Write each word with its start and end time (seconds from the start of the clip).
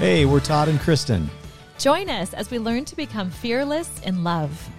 Hey, 0.00 0.24
we're 0.24 0.40
Todd 0.40 0.68
and 0.68 0.80
Kristen. 0.80 1.28
Join 1.76 2.08
us 2.08 2.32
as 2.32 2.50
we 2.50 2.58
learn 2.58 2.86
to 2.86 2.96
become 2.96 3.28
fearless 3.28 4.00
in 4.00 4.24
love. 4.24 4.70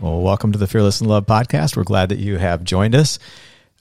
Well, 0.00 0.22
welcome 0.22 0.52
to 0.52 0.58
the 0.58 0.66
Fearless 0.66 1.02
in 1.02 1.08
Love 1.08 1.26
podcast. 1.26 1.76
We're 1.76 1.84
glad 1.84 2.08
that 2.08 2.20
you 2.20 2.38
have 2.38 2.64
joined 2.64 2.94
us. 2.94 3.18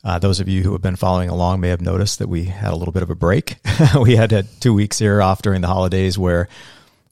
Uh, 0.03 0.19
those 0.19 0.41
of 0.41 0.49
you 0.49 0.63
who 0.63 0.73
have 0.73 0.81
been 0.81 0.97
following 0.97 1.29
along 1.29 1.61
may 1.61 1.69
have 1.69 1.79
noticed 1.79 2.19
that 2.19 2.27
we 2.27 2.43
had 2.43 2.73
a 2.73 2.75
little 2.75 2.91
bit 2.91 3.03
of 3.03 3.09
a 3.09 3.15
break. 3.15 3.55
we 4.01 4.17
had, 4.17 4.31
had 4.31 4.49
two 4.59 4.73
weeks 4.73 4.99
here 4.99 5.21
off 5.21 5.41
during 5.41 5.61
the 5.61 5.67
holidays 5.67 6.17
where 6.17 6.49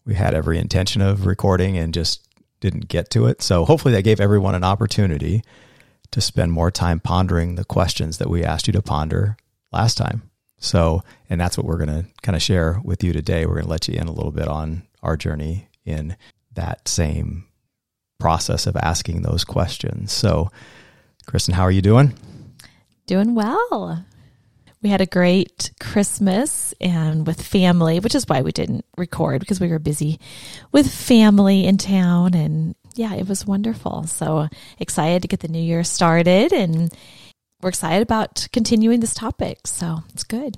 we 0.06 0.14
had 0.14 0.34
every 0.34 0.58
intention 0.58 1.02
of 1.02 1.26
recording 1.26 1.78
and 1.78 1.94
just 1.94 2.28
didn't 2.60 2.90
get 2.90 3.10
to 3.12 3.28
it. 3.28 3.42
So 3.42 3.64
hopefully 3.64 3.94
that 3.94 4.02
gave 4.02 4.20
everyone 4.20 4.56
an 4.56 4.66
opportunity 4.66 5.42
to 6.12 6.20
spend 6.20 6.52
more 6.52 6.70
time 6.70 7.00
pondering 7.00 7.56
the 7.56 7.64
questions 7.64 8.18
that 8.18 8.30
we 8.30 8.44
asked 8.44 8.68
you 8.68 8.74
to 8.74 8.82
ponder 8.82 9.38
last 9.74 9.98
time. 9.98 10.30
So, 10.58 11.04
and 11.30 11.42
that's 11.42 11.58
what 11.58 11.66
we're 11.66 11.78
going 11.78 12.04
to 12.04 12.06
kind 12.22 12.36
of 12.36 12.42
share 12.42 12.80
with 12.84 13.04
you 13.04 13.12
today. 13.12 13.46
We're 13.46 13.56
going 13.56 13.66
to 13.66 13.70
let 13.70 13.88
you 13.88 14.00
in 14.00 14.08
a 14.08 14.14
little 14.14 14.32
bit 14.32 14.48
on 14.48 14.84
our 15.02 15.18
journey 15.18 15.68
in 15.86 16.16
that 16.54 16.88
same 16.88 17.46
process 18.20 18.66
of 18.66 18.78
asking 18.78 19.22
those 19.22 19.44
questions. 19.44 20.14
So, 20.14 20.50
Kristen, 21.26 21.54
how 21.54 21.64
are 21.64 21.72
you 21.72 21.82
doing? 21.82 22.14
Doing 23.08 23.36
well. 23.36 24.06
We 24.82 24.90
had 24.90 25.02
a 25.02 25.06
great 25.06 25.72
Christmas 25.80 26.74
and 26.80 27.26
with 27.26 27.42
family, 27.42 28.00
which 28.00 28.16
is 28.16 28.26
why 28.28 28.42
we 28.42 28.52
didn't 28.52 28.86
record 28.98 29.40
because 29.40 29.60
we 29.60 29.70
were 29.70 29.80
busy 29.80 30.20
with 30.72 30.92
family 30.92 31.66
in 31.66 31.78
town. 31.78 32.34
And 32.34 32.76
yeah, 32.96 33.14
it 33.16 33.28
was 33.28 33.46
wonderful. 33.46 34.04
So 34.08 34.50
excited 34.80 35.22
to 35.22 35.28
get 35.28 35.40
the 35.40 35.48
new 35.48 35.62
year 35.62 35.84
started 35.86 36.52
and 36.52 36.94
we're 37.64 37.70
excited 37.70 38.04
about 38.04 38.48
continuing 38.52 39.00
this 39.00 39.14
topic. 39.14 39.66
So 39.66 40.00
it's 40.14 40.24
good. 40.24 40.58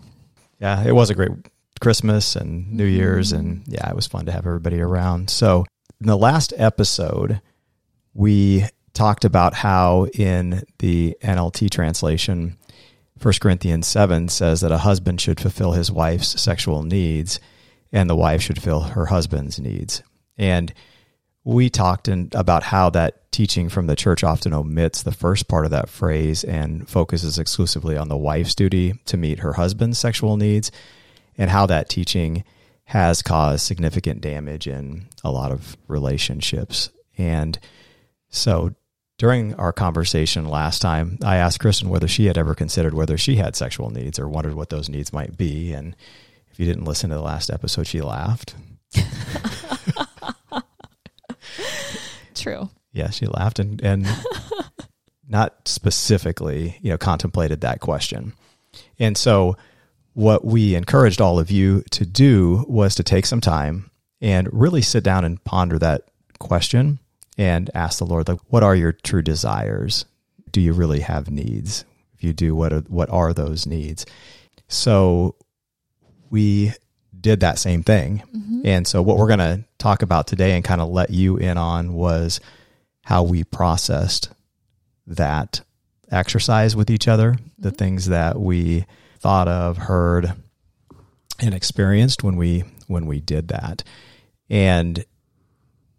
Yeah, 0.60 0.84
it 0.84 0.94
was 0.94 1.10
a 1.10 1.16
great 1.16 1.32
Christmas 1.80 2.36
and 2.36 2.74
New 2.74 2.88
mm-hmm. 2.88 2.96
Year's. 2.96 3.32
And 3.32 3.64
yeah, 3.68 3.90
it 3.90 3.96
was 3.96 4.08
fun 4.08 4.26
to 4.26 4.32
have 4.32 4.48
everybody 4.48 4.82
around. 4.82 5.30
So 5.30 5.66
in 6.02 6.08
the 6.08 6.18
last 6.18 6.54
episode, 6.58 7.42
we 8.14 8.66
talked 8.94 9.26
about 9.26 9.54
how 9.54 10.08
in 10.14 10.64
the 10.80 11.16
NLT 11.22 11.70
translation, 11.70 12.58
1 13.22 13.34
Corinthians 13.42 13.88
7 13.88 14.30
says 14.30 14.62
that 14.62 14.72
a 14.72 14.80
husband 14.80 15.22
should 15.22 15.40
fulfill 15.40 15.74
his 15.74 15.92
wife's 15.92 16.42
sexual 16.42 16.84
needs 16.84 17.40
and 17.92 18.10
the 18.10 18.16
wife 18.16 18.42
should 18.42 18.62
fill 18.62 18.82
her 18.82 19.06
husband's 19.06 19.60
needs. 19.60 20.02
And 20.38 20.74
we 21.44 21.70
talked 21.70 22.08
in, 22.08 22.30
about 22.34 22.64
how 22.64 22.90
that 22.92 23.25
teaching 23.36 23.68
from 23.68 23.86
the 23.88 23.98
church 23.98 24.24
often 24.24 24.54
omits 24.54 25.04
the 25.04 25.12
first 25.12 25.50
part 25.50 25.66
of 25.66 25.72
that 25.72 25.90
phrase 25.90 26.46
and 26.46 26.88
focuses 26.88 27.38
exclusively 27.38 27.98
on 27.98 28.08
the 28.08 28.16
wife's 28.16 28.56
duty 28.56 28.94
to 29.04 29.18
meet 29.18 29.40
her 29.40 29.52
husband's 29.54 30.00
sexual 30.00 30.38
needs, 30.38 30.72
and 31.38 31.50
how 31.50 31.66
that 31.66 31.90
teaching 31.90 32.46
has 32.86 33.22
caused 33.22 33.66
significant 33.66 34.22
damage 34.22 34.68
in 34.68 35.06
a 35.22 35.32
lot 35.32 35.52
of 35.52 35.76
relationships. 35.90 36.92
And 37.18 37.60
so 38.30 38.74
during 39.18 39.54
our 39.56 39.74
conversation 39.74 40.46
last 40.48 40.82
time, 40.82 41.18
I 41.22 41.36
asked 41.36 41.60
Kristen 41.60 41.90
whether 41.90 42.08
she 42.08 42.28
had 42.28 42.38
ever 42.38 42.56
considered 42.56 42.94
whether 42.94 43.18
she 43.18 43.36
had 43.36 43.58
sexual 43.58 43.90
needs 43.90 44.18
or 44.18 44.30
wondered 44.30 44.54
what 44.54 44.70
those 44.70 44.88
needs 44.88 45.12
might 45.12 45.36
be. 45.36 45.74
And 45.74 45.94
if 46.54 46.58
you 46.58 46.66
didn't 46.66 46.86
listen 46.86 47.10
to 47.10 47.18
the 47.18 47.22
last 47.22 47.50
episode, 47.50 47.86
she 47.86 48.00
laughed. 48.00 48.56
True. 52.34 52.70
Yeah, 52.96 53.10
she 53.10 53.28
laughed 53.28 53.60
and, 53.60 53.82
and 53.84 54.08
not 55.28 55.68
specifically, 55.68 56.80
you 56.82 56.90
know, 56.90 56.98
contemplated 56.98 57.62
that 57.62 57.82
question. 57.82 58.34
And 58.98 59.18
so 59.18 59.58
what 60.14 60.46
we 60.46 60.76
encouraged 60.76 61.20
all 61.20 61.38
of 61.38 61.52
you 61.52 61.84
to 61.92 62.06
do 62.06 62.66
was 62.70 62.96
to 62.96 63.04
take 63.04 63.26
some 63.26 63.42
time 63.42 63.92
and 64.22 64.48
really 64.54 64.82
sit 64.82 65.04
down 65.04 65.26
and 65.26 65.44
ponder 65.44 65.78
that 65.78 66.04
question 66.40 67.00
and 67.38 67.70
ask 67.74 68.00
the 68.00 68.06
Lord, 68.06 68.30
like, 68.30 68.40
what 68.48 68.64
are 68.64 68.76
your 68.76 68.94
true 68.94 69.22
desires? 69.22 70.06
Do 70.52 70.62
you 70.62 70.72
really 70.72 71.02
have 71.02 71.30
needs? 71.30 71.84
If 72.14 72.24
you 72.24 72.32
do, 72.32 72.56
what 72.56 72.72
are, 72.72 72.80
what 72.88 73.10
are 73.10 73.34
those 73.34 73.68
needs? 73.68 74.06
So 74.70 75.36
we 76.30 76.72
did 77.20 77.42
that 77.42 77.60
same 77.60 77.84
thing. 77.84 78.24
Mm-hmm. 78.34 78.62
And 78.64 78.88
so 78.88 79.02
what 79.02 79.18
we're 79.18 79.28
going 79.28 79.40
to 79.40 79.66
talk 79.80 80.02
about 80.02 80.28
today 80.28 80.56
and 80.56 80.64
kind 80.64 80.80
of 80.80 80.90
let 80.90 81.10
you 81.10 81.36
in 81.36 81.58
on 81.58 81.94
was 81.94 82.40
how 83.06 83.22
we 83.22 83.44
processed 83.44 84.30
that 85.06 85.62
exercise 86.12 86.76
with 86.76 86.90
each 86.90 87.08
other, 87.08 87.34
mm-hmm. 87.34 87.62
the 87.62 87.72
things 87.72 88.08
that 88.08 88.40
we 88.40 88.86
thought 89.20 89.48
of, 89.48 89.78
heard, 89.78 90.34
and 91.40 91.54
experienced 91.54 92.24
when 92.24 92.36
we 92.36 92.64
when 92.88 93.06
we 93.06 93.20
did 93.20 93.48
that. 93.50 93.84
And 94.50 95.06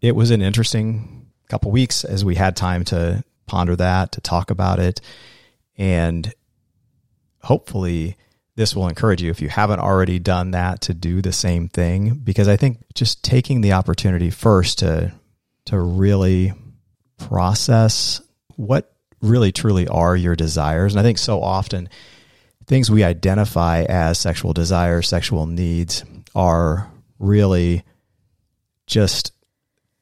it 0.01 0.15
was 0.15 0.31
an 0.31 0.41
interesting 0.41 1.27
couple 1.49 1.71
weeks 1.71 2.03
as 2.03 2.25
we 2.25 2.35
had 2.35 2.55
time 2.55 2.83
to 2.85 3.23
ponder 3.45 3.75
that, 3.77 4.11
to 4.13 4.21
talk 4.21 4.51
about 4.51 4.79
it, 4.79 4.99
and 5.77 6.33
hopefully 7.41 8.17
this 8.55 8.75
will 8.75 8.89
encourage 8.89 9.21
you 9.21 9.31
if 9.31 9.41
you 9.41 9.47
haven't 9.47 9.79
already 9.79 10.19
done 10.19 10.51
that 10.51 10.81
to 10.81 10.93
do 10.93 11.21
the 11.21 11.31
same 11.31 11.69
thing 11.69 12.15
because 12.15 12.49
I 12.49 12.57
think 12.57 12.79
just 12.95 13.23
taking 13.23 13.61
the 13.61 13.73
opportunity 13.73 14.29
first 14.29 14.79
to 14.79 15.13
to 15.67 15.79
really 15.79 16.53
process 17.17 18.21
what 18.55 18.93
really 19.21 19.51
truly 19.51 19.87
are 19.87 20.15
your 20.15 20.35
desires? 20.35 20.93
And 20.93 20.99
I 20.99 21.03
think 21.03 21.17
so 21.17 21.41
often 21.41 21.89
things 22.65 22.91
we 22.91 23.03
identify 23.03 23.83
as 23.83 24.19
sexual 24.19 24.53
desires, 24.53 25.07
sexual 25.07 25.45
needs 25.47 26.03
are 26.35 26.91
really 27.19 27.83
just 28.85 29.33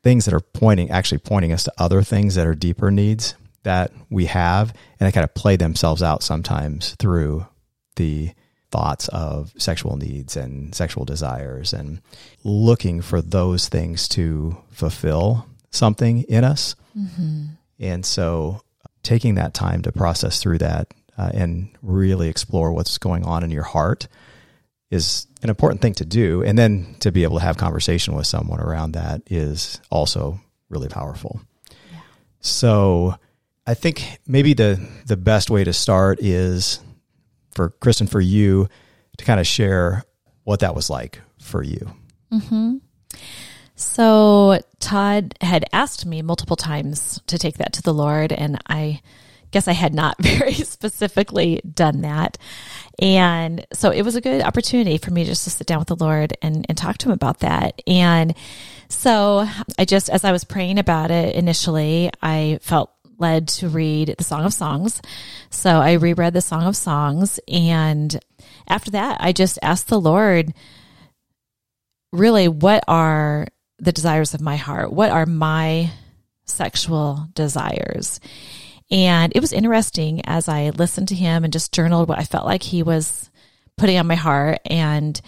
things 0.03 0.25
that 0.25 0.33
are 0.33 0.41
pointing 0.41 0.91
actually 0.91 1.17
pointing 1.17 1.51
us 1.51 1.63
to 1.63 1.73
other 1.77 2.03
things 2.03 2.35
that 2.35 2.45
are 2.45 2.53
deeper 2.55 2.91
needs 2.91 3.35
that 3.63 3.91
we 4.11 4.25
have 4.25 4.71
and 4.99 5.07
they 5.07 5.11
kind 5.11 5.23
of 5.23 5.33
play 5.33 5.55
themselves 5.55 6.03
out 6.03 6.21
sometimes 6.21 6.95
through 6.99 7.45
the 7.95 8.29
thoughts 8.69 9.07
of 9.07 9.51
sexual 9.57 9.95
needs 9.95 10.37
and 10.37 10.75
sexual 10.75 11.05
desires 11.05 11.73
and 11.73 12.01
looking 12.43 13.01
for 13.01 13.21
those 13.21 13.67
things 13.67 14.07
to 14.07 14.55
fulfill 14.69 15.47
something 15.75 16.23
in 16.23 16.43
us. 16.43 16.75
Mm-hmm. 16.97 17.45
And 17.79 18.05
so 18.05 18.61
taking 19.03 19.35
that 19.35 19.53
time 19.53 19.81
to 19.83 19.91
process 19.91 20.41
through 20.41 20.59
that 20.59 20.93
uh, 21.17 21.31
and 21.33 21.69
really 21.81 22.29
explore 22.29 22.71
what's 22.71 22.97
going 22.97 23.23
on 23.25 23.43
in 23.43 23.51
your 23.51 23.63
heart 23.63 24.07
is 24.91 25.27
an 25.43 25.49
important 25.49 25.81
thing 25.81 25.93
to 25.95 26.05
do. 26.05 26.43
And 26.43 26.57
then 26.57 26.95
to 26.99 27.11
be 27.11 27.23
able 27.23 27.37
to 27.37 27.43
have 27.43 27.57
conversation 27.57 28.15
with 28.15 28.27
someone 28.27 28.59
around 28.59 28.93
that 28.93 29.21
is 29.27 29.79
also 29.89 30.39
really 30.69 30.89
powerful. 30.89 31.41
Yeah. 31.91 31.99
So 32.39 33.15
I 33.67 33.73
think 33.73 34.19
maybe 34.27 34.53
the, 34.53 34.85
the 35.05 35.17
best 35.17 35.49
way 35.49 35.63
to 35.63 35.73
start 35.73 36.19
is 36.21 36.79
for 37.51 37.69
Kristen, 37.69 38.07
for 38.07 38.21
you 38.21 38.67
to 39.17 39.25
kind 39.25 39.39
of 39.39 39.47
share 39.47 40.03
what 40.43 40.59
that 40.59 40.75
was 40.75 40.89
like 40.89 41.21
for 41.39 41.63
you. 41.63 41.91
Mm-hmm. 42.31 42.77
So 43.75 44.59
Todd 44.79 45.35
had 45.41 45.65
asked 45.73 46.05
me 46.05 46.21
multiple 46.21 46.55
times 46.55 47.19
to 47.27 47.37
take 47.37 47.57
that 47.57 47.73
to 47.73 47.81
the 47.81 47.93
Lord, 47.93 48.31
and 48.31 48.57
I 48.67 49.01
guess 49.51 49.67
I 49.67 49.73
had 49.73 49.93
not 49.93 50.17
very 50.21 50.53
specifically 50.53 51.61
done 51.61 52.01
that. 52.01 52.37
And 52.99 53.65
so 53.73 53.89
it 53.89 54.03
was 54.03 54.15
a 54.15 54.21
good 54.21 54.41
opportunity 54.41 54.97
for 54.97 55.11
me 55.11 55.25
just 55.25 55.43
to 55.43 55.49
sit 55.49 55.67
down 55.67 55.79
with 55.79 55.89
the 55.89 55.95
Lord 55.95 56.37
and, 56.41 56.65
and 56.69 56.77
talk 56.77 56.97
to 56.99 57.09
him 57.09 57.13
about 57.13 57.39
that. 57.39 57.81
And 57.85 58.35
so 58.87 59.47
I 59.77 59.85
just, 59.85 60.09
as 60.09 60.23
I 60.23 60.31
was 60.31 60.43
praying 60.43 60.79
about 60.79 61.11
it 61.11 61.35
initially, 61.35 62.11
I 62.21 62.59
felt 62.61 62.91
led 63.17 63.47
to 63.47 63.69
read 63.69 64.15
the 64.17 64.23
Song 64.23 64.43
of 64.45 64.53
Songs. 64.53 65.01
So 65.49 65.69
I 65.69 65.93
reread 65.93 66.33
the 66.33 66.41
Song 66.41 66.63
of 66.63 66.75
Songs. 66.75 67.39
And 67.47 68.19
after 68.67 68.91
that, 68.91 69.17
I 69.19 69.31
just 69.31 69.59
asked 69.61 69.87
the 69.87 69.99
Lord, 69.99 70.53
really, 72.11 72.47
what 72.47 72.83
are 72.87 73.47
the 73.77 73.91
desires 73.91 74.33
of 74.33 74.41
my 74.41 74.55
heart? 74.55 74.91
What 74.91 75.11
are 75.11 75.25
my 75.25 75.91
sexual 76.45 77.27
desires? 77.33 78.19
And 78.91 79.33
it 79.35 79.39
was 79.39 79.53
interesting 79.53 80.21
as 80.25 80.47
I 80.47 80.69
listened 80.69 81.07
to 81.09 81.15
him 81.15 81.43
and 81.43 81.51
just 81.51 81.73
journaled 81.73 82.07
what 82.07 82.19
I 82.19 82.23
felt 82.23 82.45
like 82.45 82.63
he 82.63 82.83
was 82.83 83.29
putting 83.77 83.97
on 83.97 84.07
my 84.07 84.15
heart. 84.15 84.59
And 84.65 85.19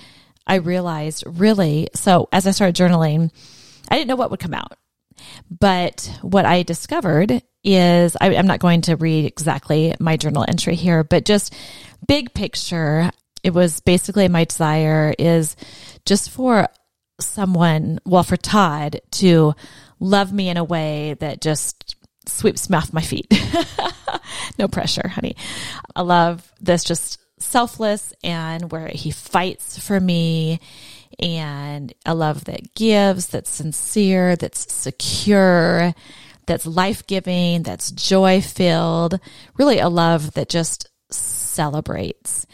I 0.45 0.55
realized 0.55 1.23
really, 1.25 1.89
so 1.95 2.29
as 2.31 2.45
I 2.45 2.51
started 2.51 2.75
journaling, 2.75 3.31
I 3.89 3.95
didn't 3.95 4.07
know 4.07 4.15
what 4.15 4.31
would 4.31 4.39
come 4.39 4.53
out. 4.53 4.77
But 5.49 6.11
what 6.21 6.45
I 6.45 6.63
discovered 6.63 7.41
is 7.63 8.15
I, 8.21 8.33
am 8.33 8.47
not 8.47 8.59
going 8.59 8.81
to 8.81 8.95
read 8.95 9.25
exactly 9.25 9.93
my 9.99 10.15
journal 10.15 10.45
entry 10.47 10.75
here, 10.75 11.03
but 11.03 11.25
just 11.25 11.53
big 12.07 12.33
picture, 12.33 13.09
it 13.43 13.53
was 13.53 13.79
basically 13.79 14.27
my 14.27 14.45
desire 14.45 15.13
is 15.17 15.55
just 16.05 16.29
for 16.29 16.67
someone, 17.19 17.99
well, 18.05 18.23
for 18.23 18.37
Todd 18.37 19.01
to 19.11 19.53
love 19.99 20.31
me 20.31 20.49
in 20.49 20.57
a 20.57 20.63
way 20.63 21.15
that 21.19 21.41
just 21.41 21.95
sweeps 22.27 22.69
me 22.69 22.77
off 22.77 22.93
my 22.93 23.01
feet. 23.01 23.27
no 24.59 24.67
pressure, 24.67 25.07
honey. 25.07 25.35
I 25.95 26.01
love 26.01 26.51
this 26.59 26.83
just 26.83 27.19
selfless 27.39 28.13
and 28.23 28.71
where 28.71 28.87
he 28.87 29.11
fights 29.11 29.77
for 29.77 29.99
me 29.99 30.59
and 31.19 31.93
a 32.05 32.13
love 32.13 32.45
that 32.45 32.73
gives, 32.75 33.27
that's 33.27 33.49
sincere, 33.49 34.35
that's 34.35 34.71
secure, 34.73 35.93
that's 36.45 36.65
life 36.65 37.05
giving, 37.07 37.63
that's 37.63 37.91
joy 37.91 38.41
filled, 38.41 39.19
really 39.57 39.79
a 39.79 39.89
love 39.89 40.33
that 40.33 40.49
just 40.49 40.89
celebrates. 41.11 42.45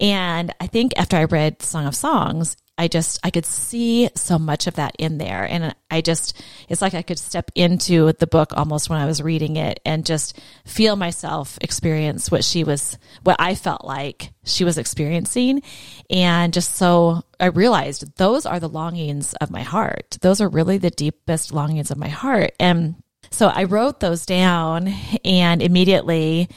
And 0.00 0.52
I 0.60 0.66
think 0.66 0.92
after 0.96 1.16
I 1.16 1.24
read 1.24 1.62
Song 1.62 1.86
of 1.86 1.96
Songs, 1.96 2.56
I 2.82 2.88
just 2.88 3.20
I 3.22 3.30
could 3.30 3.46
see 3.46 4.10
so 4.16 4.40
much 4.40 4.66
of 4.66 4.74
that 4.74 4.96
in 4.98 5.16
there. 5.16 5.44
And 5.44 5.72
I 5.88 6.00
just 6.00 6.42
it's 6.68 6.82
like 6.82 6.94
I 6.94 7.02
could 7.02 7.18
step 7.18 7.52
into 7.54 8.12
the 8.14 8.26
book 8.26 8.52
almost 8.56 8.90
when 8.90 8.98
I 8.98 9.06
was 9.06 9.22
reading 9.22 9.54
it 9.54 9.78
and 9.86 10.04
just 10.04 10.36
feel 10.66 10.96
myself 10.96 11.56
experience 11.60 12.28
what 12.28 12.42
she 12.42 12.64
was 12.64 12.98
what 13.22 13.36
I 13.38 13.54
felt 13.54 13.84
like 13.84 14.32
she 14.42 14.64
was 14.64 14.78
experiencing. 14.78 15.62
And 16.10 16.52
just 16.52 16.74
so 16.74 17.22
I 17.38 17.46
realized 17.46 18.16
those 18.16 18.46
are 18.46 18.58
the 18.58 18.68
longings 18.68 19.32
of 19.34 19.52
my 19.52 19.62
heart. 19.62 20.18
Those 20.20 20.40
are 20.40 20.48
really 20.48 20.78
the 20.78 20.90
deepest 20.90 21.52
longings 21.52 21.92
of 21.92 21.98
my 21.98 22.08
heart. 22.08 22.50
And 22.58 22.96
so 23.30 23.46
I 23.46 23.62
wrote 23.62 24.00
those 24.00 24.26
down 24.26 24.92
and 25.24 25.62
immediately 25.62 26.48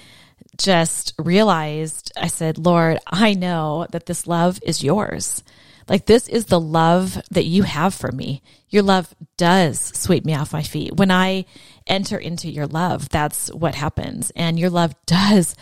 just 0.57 1.13
realized 1.19 2.11
I 2.19 2.29
said, 2.29 2.57
Lord, 2.57 2.97
I 3.05 3.35
know 3.35 3.85
that 3.91 4.07
this 4.07 4.25
love 4.25 4.57
is 4.63 4.83
yours. 4.83 5.43
Like, 5.87 6.05
this 6.05 6.27
is 6.27 6.45
the 6.45 6.59
love 6.59 7.21
that 7.31 7.45
you 7.45 7.63
have 7.63 7.93
for 7.93 8.11
me. 8.11 8.41
Your 8.69 8.83
love 8.83 9.13
does 9.37 9.79
sweep 9.79 10.25
me 10.25 10.35
off 10.35 10.53
my 10.53 10.63
feet. 10.63 10.95
When 10.95 11.11
I 11.11 11.45
enter 11.87 12.17
into 12.17 12.49
your 12.49 12.67
love, 12.67 13.09
that's 13.09 13.53
what 13.53 13.75
happens. 13.75 14.31
And 14.35 14.59
your 14.59 14.69
love 14.69 14.95
does 15.05 15.55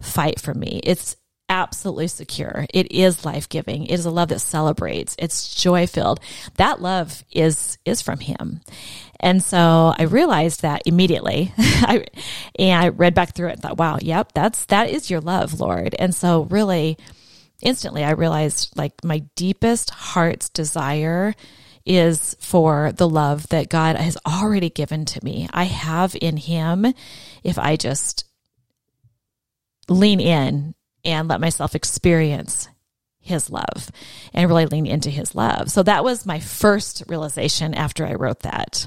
fight 0.00 0.40
for 0.40 0.54
me. 0.54 0.80
It's 0.84 1.16
absolutely 1.50 2.06
secure. 2.06 2.66
It 2.72 2.92
is 2.92 3.24
life 3.24 3.48
giving. 3.48 3.86
It 3.86 3.94
is 3.94 4.06
a 4.06 4.10
love 4.10 4.28
that 4.28 4.38
celebrates. 4.38 5.16
It's 5.18 5.54
joy 5.54 5.86
filled. 5.86 6.20
That 6.56 6.80
love 6.80 7.24
is, 7.32 7.76
is 7.84 8.00
from 8.00 8.20
him. 8.20 8.60
And 9.18 9.42
so 9.42 9.92
I 9.98 10.04
realized 10.04 10.62
that 10.62 10.82
immediately. 10.86 11.52
I, 11.58 12.06
and 12.58 12.82
I 12.82 12.88
read 12.88 13.14
back 13.14 13.34
through 13.34 13.48
it 13.48 13.54
and 13.54 13.62
thought, 13.62 13.78
wow, 13.78 13.98
yep, 14.00 14.32
that's, 14.32 14.64
that 14.66 14.90
is 14.90 15.10
your 15.10 15.20
love, 15.20 15.60
Lord. 15.60 15.94
And 15.98 16.14
so 16.14 16.44
really, 16.44 16.96
instantly 17.62 18.04
I 18.04 18.12
realized 18.12 18.76
like 18.76 19.04
my 19.04 19.20
deepest 19.36 19.90
heart's 19.90 20.48
desire 20.48 21.34
is 21.86 22.36
for 22.40 22.92
the 22.92 23.08
love 23.08 23.48
that 23.48 23.68
God 23.68 23.96
has 23.96 24.16
already 24.26 24.70
given 24.70 25.04
to 25.06 25.24
me. 25.24 25.48
I 25.52 25.64
have 25.64 26.16
in 26.20 26.36
Him 26.36 26.86
if 27.42 27.58
I 27.58 27.76
just 27.76 28.24
lean 29.88 30.20
in 30.20 30.74
and 31.04 31.28
let 31.28 31.40
myself 31.40 31.74
experience 31.74 32.68
His 33.20 33.50
love 33.50 33.90
and 34.34 34.48
really 34.48 34.66
lean 34.66 34.86
into 34.86 35.10
His 35.10 35.34
love. 35.34 35.70
So 35.70 35.82
that 35.82 36.04
was 36.04 36.26
my 36.26 36.38
first 36.38 37.02
realization 37.08 37.74
after 37.74 38.06
I 38.06 38.14
wrote 38.14 38.40
that. 38.40 38.86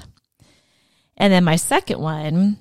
And 1.16 1.32
then 1.32 1.44
my 1.44 1.56
second 1.56 2.00
one, 2.00 2.58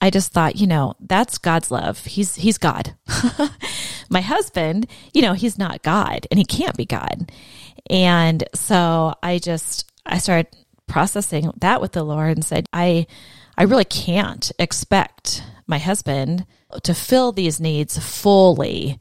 I 0.00 0.10
just 0.10 0.32
thought, 0.32 0.56
you 0.56 0.66
know, 0.66 0.94
that's 1.00 1.38
God's 1.38 1.70
love. 1.70 2.04
He's 2.04 2.34
he's 2.34 2.58
God. 2.58 2.94
my 4.10 4.20
husband, 4.20 4.86
you 5.12 5.22
know, 5.22 5.32
he's 5.32 5.58
not 5.58 5.82
God 5.82 6.26
and 6.30 6.38
he 6.38 6.44
can't 6.44 6.76
be 6.76 6.84
God. 6.84 7.32
And 7.88 8.44
so 8.54 9.14
I 9.22 9.38
just 9.38 9.90
I 10.04 10.18
started 10.18 10.48
processing 10.86 11.50
that 11.58 11.80
with 11.80 11.92
the 11.92 12.04
Lord 12.04 12.36
and 12.36 12.44
said, 12.44 12.66
I 12.72 13.06
I 13.56 13.64
really 13.64 13.84
can't 13.84 14.50
expect 14.58 15.42
my 15.66 15.78
husband 15.78 16.46
to 16.82 16.94
fill 16.94 17.32
these 17.32 17.60
needs 17.60 17.98
fully 17.98 19.00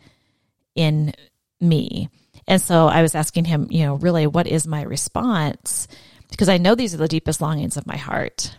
in 0.76 1.14
me. 1.60 2.10
And 2.48 2.62
so 2.62 2.88
I 2.88 3.02
was 3.02 3.16
asking 3.16 3.46
him, 3.46 3.68
you 3.70 3.86
know, 3.86 3.96
really 3.96 4.28
what 4.28 4.48
is 4.48 4.68
my 4.68 4.84
response? 4.84 5.88
Because 6.30 6.50
I 6.50 6.58
know 6.58 6.76
these 6.76 6.94
are 6.94 6.98
the 6.98 7.08
deepest 7.08 7.42
longings 7.42 7.78
of 7.78 7.88
my 7.88 7.98
heart 7.98 8.56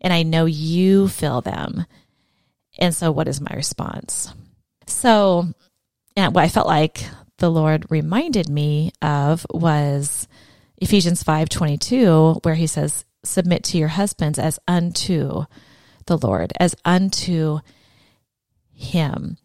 and 0.00 0.12
I 0.12 0.22
know 0.22 0.46
you 0.46 1.08
feel 1.08 1.40
them. 1.40 1.86
And 2.78 2.94
so 2.94 3.10
what 3.10 3.28
is 3.28 3.40
my 3.40 3.52
response? 3.54 4.32
So 4.86 5.52
and 6.16 6.34
what 6.34 6.44
I 6.44 6.48
felt 6.48 6.66
like 6.66 7.04
the 7.38 7.50
Lord 7.50 7.86
reminded 7.90 8.48
me 8.48 8.92
of 9.00 9.46
was 9.50 10.26
Ephesians 10.76 11.22
5:22 11.22 12.44
where 12.44 12.54
he 12.54 12.66
says 12.66 13.04
submit 13.24 13.64
to 13.64 13.78
your 13.78 13.88
husbands 13.88 14.38
as 14.38 14.58
unto 14.66 15.44
the 16.06 16.18
Lord 16.18 16.52
as 16.58 16.74
unto 16.84 17.58
him. 18.72 19.36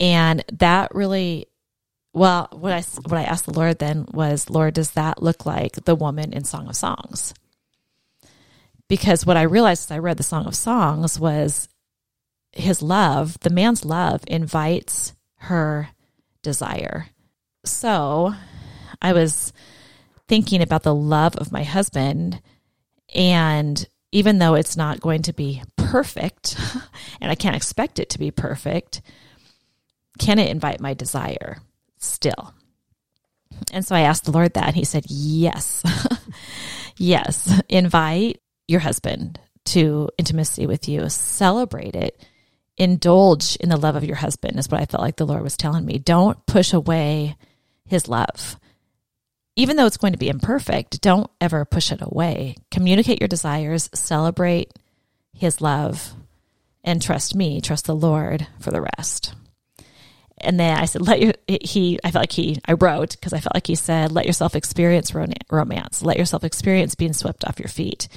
And 0.00 0.44
that 0.52 0.94
really 0.94 1.46
well 2.12 2.48
what 2.52 2.72
I 2.72 2.82
what 3.06 3.18
I 3.18 3.24
asked 3.24 3.46
the 3.46 3.52
Lord 3.52 3.78
then 3.78 4.06
was 4.12 4.50
Lord 4.50 4.74
does 4.74 4.92
that 4.92 5.22
look 5.22 5.44
like 5.46 5.84
the 5.84 5.94
woman 5.94 6.32
in 6.32 6.44
Song 6.44 6.68
of 6.68 6.76
Songs? 6.76 7.34
Because 8.88 9.24
what 9.24 9.36
I 9.36 9.42
realized 9.42 9.86
as 9.86 9.90
I 9.90 9.98
read 9.98 10.16
the 10.16 10.22
Song 10.22 10.46
of 10.46 10.54
Songs 10.54 11.18
was 11.18 11.68
his 12.52 12.82
love, 12.82 13.38
the 13.40 13.50
man's 13.50 13.84
love 13.84 14.22
invites 14.26 15.14
her 15.36 15.88
desire. 16.42 17.08
So 17.64 18.34
I 19.00 19.12
was 19.12 19.52
thinking 20.28 20.62
about 20.62 20.82
the 20.82 20.94
love 20.94 21.36
of 21.36 21.52
my 21.52 21.64
husband. 21.64 22.40
And 23.14 23.86
even 24.12 24.38
though 24.38 24.54
it's 24.54 24.76
not 24.76 25.00
going 25.00 25.22
to 25.22 25.32
be 25.32 25.62
perfect, 25.76 26.56
and 27.20 27.30
I 27.30 27.34
can't 27.34 27.56
expect 27.56 27.98
it 27.98 28.10
to 28.10 28.18
be 28.18 28.30
perfect, 28.30 29.02
can 30.18 30.38
it 30.38 30.50
invite 30.50 30.80
my 30.80 30.94
desire 30.94 31.58
still? 31.98 32.54
And 33.72 33.84
so 33.84 33.94
I 33.94 34.00
asked 34.00 34.24
the 34.24 34.32
Lord 34.32 34.54
that, 34.54 34.68
and 34.68 34.76
He 34.76 34.84
said, 34.84 35.04
Yes. 35.08 35.82
yes. 36.96 37.60
Invite 37.68 38.40
your 38.68 38.80
husband 38.80 39.38
to 39.66 40.10
intimacy 40.18 40.66
with 40.66 40.88
you, 40.88 41.08
celebrate 41.08 41.94
it 41.94 42.20
indulge 42.76 43.56
in 43.56 43.68
the 43.68 43.76
love 43.76 43.96
of 43.96 44.04
your 44.04 44.16
husband 44.16 44.58
is 44.58 44.68
what 44.68 44.80
I 44.80 44.86
felt 44.86 45.02
like 45.02 45.16
the 45.16 45.26
Lord 45.26 45.42
was 45.42 45.56
telling 45.56 45.84
me. 45.84 45.98
Don't 45.98 46.44
push 46.46 46.72
away 46.72 47.36
his 47.86 48.08
love. 48.08 48.58
Even 49.56 49.76
though 49.76 49.86
it's 49.86 49.96
going 49.96 50.12
to 50.12 50.18
be 50.18 50.28
imperfect, 50.28 51.00
don't 51.00 51.30
ever 51.40 51.64
push 51.64 51.92
it 51.92 52.00
away. 52.02 52.56
Communicate 52.70 53.20
your 53.20 53.28
desires, 53.28 53.88
celebrate 53.94 54.72
his 55.32 55.60
love, 55.60 56.12
and 56.82 57.00
trust 57.00 57.34
me, 57.34 57.60
trust 57.60 57.86
the 57.86 57.94
Lord 57.94 58.46
for 58.58 58.72
the 58.72 58.82
rest. 58.98 59.34
And 60.38 60.58
then 60.58 60.76
I 60.76 60.86
said, 60.86 61.02
let 61.02 61.20
your, 61.20 61.32
he, 61.46 62.00
I 62.02 62.10
felt 62.10 62.22
like 62.22 62.32
he, 62.32 62.58
I 62.66 62.72
wrote 62.72 63.12
because 63.12 63.32
I 63.32 63.38
felt 63.38 63.54
like 63.54 63.68
he 63.68 63.76
said, 63.76 64.10
let 64.10 64.26
yourself 64.26 64.56
experience 64.56 65.14
romance, 65.14 66.02
let 66.02 66.18
yourself 66.18 66.42
experience 66.42 66.96
being 66.96 67.12
swept 67.12 67.44
off 67.44 67.60
your 67.60 67.68
feet. 67.68 68.08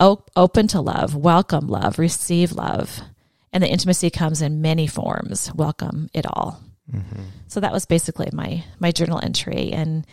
Open 0.00 0.66
to 0.68 0.80
love, 0.80 1.14
welcome 1.14 1.68
love, 1.68 1.98
receive 1.98 2.52
love 2.52 3.02
and 3.56 3.62
the 3.62 3.70
intimacy 3.70 4.10
comes 4.10 4.42
in 4.42 4.60
many 4.60 4.86
forms. 4.86 5.50
Welcome 5.54 6.10
it 6.12 6.26
all. 6.26 6.60
Mm-hmm. 6.92 7.22
So 7.48 7.60
that 7.60 7.72
was 7.72 7.86
basically 7.86 8.28
my 8.30 8.62
my 8.78 8.92
journal 8.92 9.18
entry, 9.22 9.72
and 9.72 10.06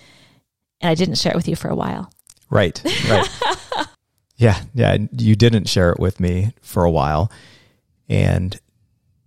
and 0.80 0.90
I 0.90 0.96
didn't 0.96 1.16
share 1.16 1.34
it 1.34 1.36
with 1.36 1.50
you 1.50 1.58
for 1.58 1.68
a 1.68 1.76
while. 1.76 2.10
Right. 2.50 2.82
Right. 3.10 3.28
yeah. 4.38 4.62
Yeah. 4.74 4.96
You 5.12 5.36
didn't 5.36 5.68
share 5.68 5.92
it 5.92 6.00
with 6.00 6.22
me 6.22 6.54
for 6.62 6.86
a 6.86 6.90
while, 6.90 7.34
and 8.08 8.58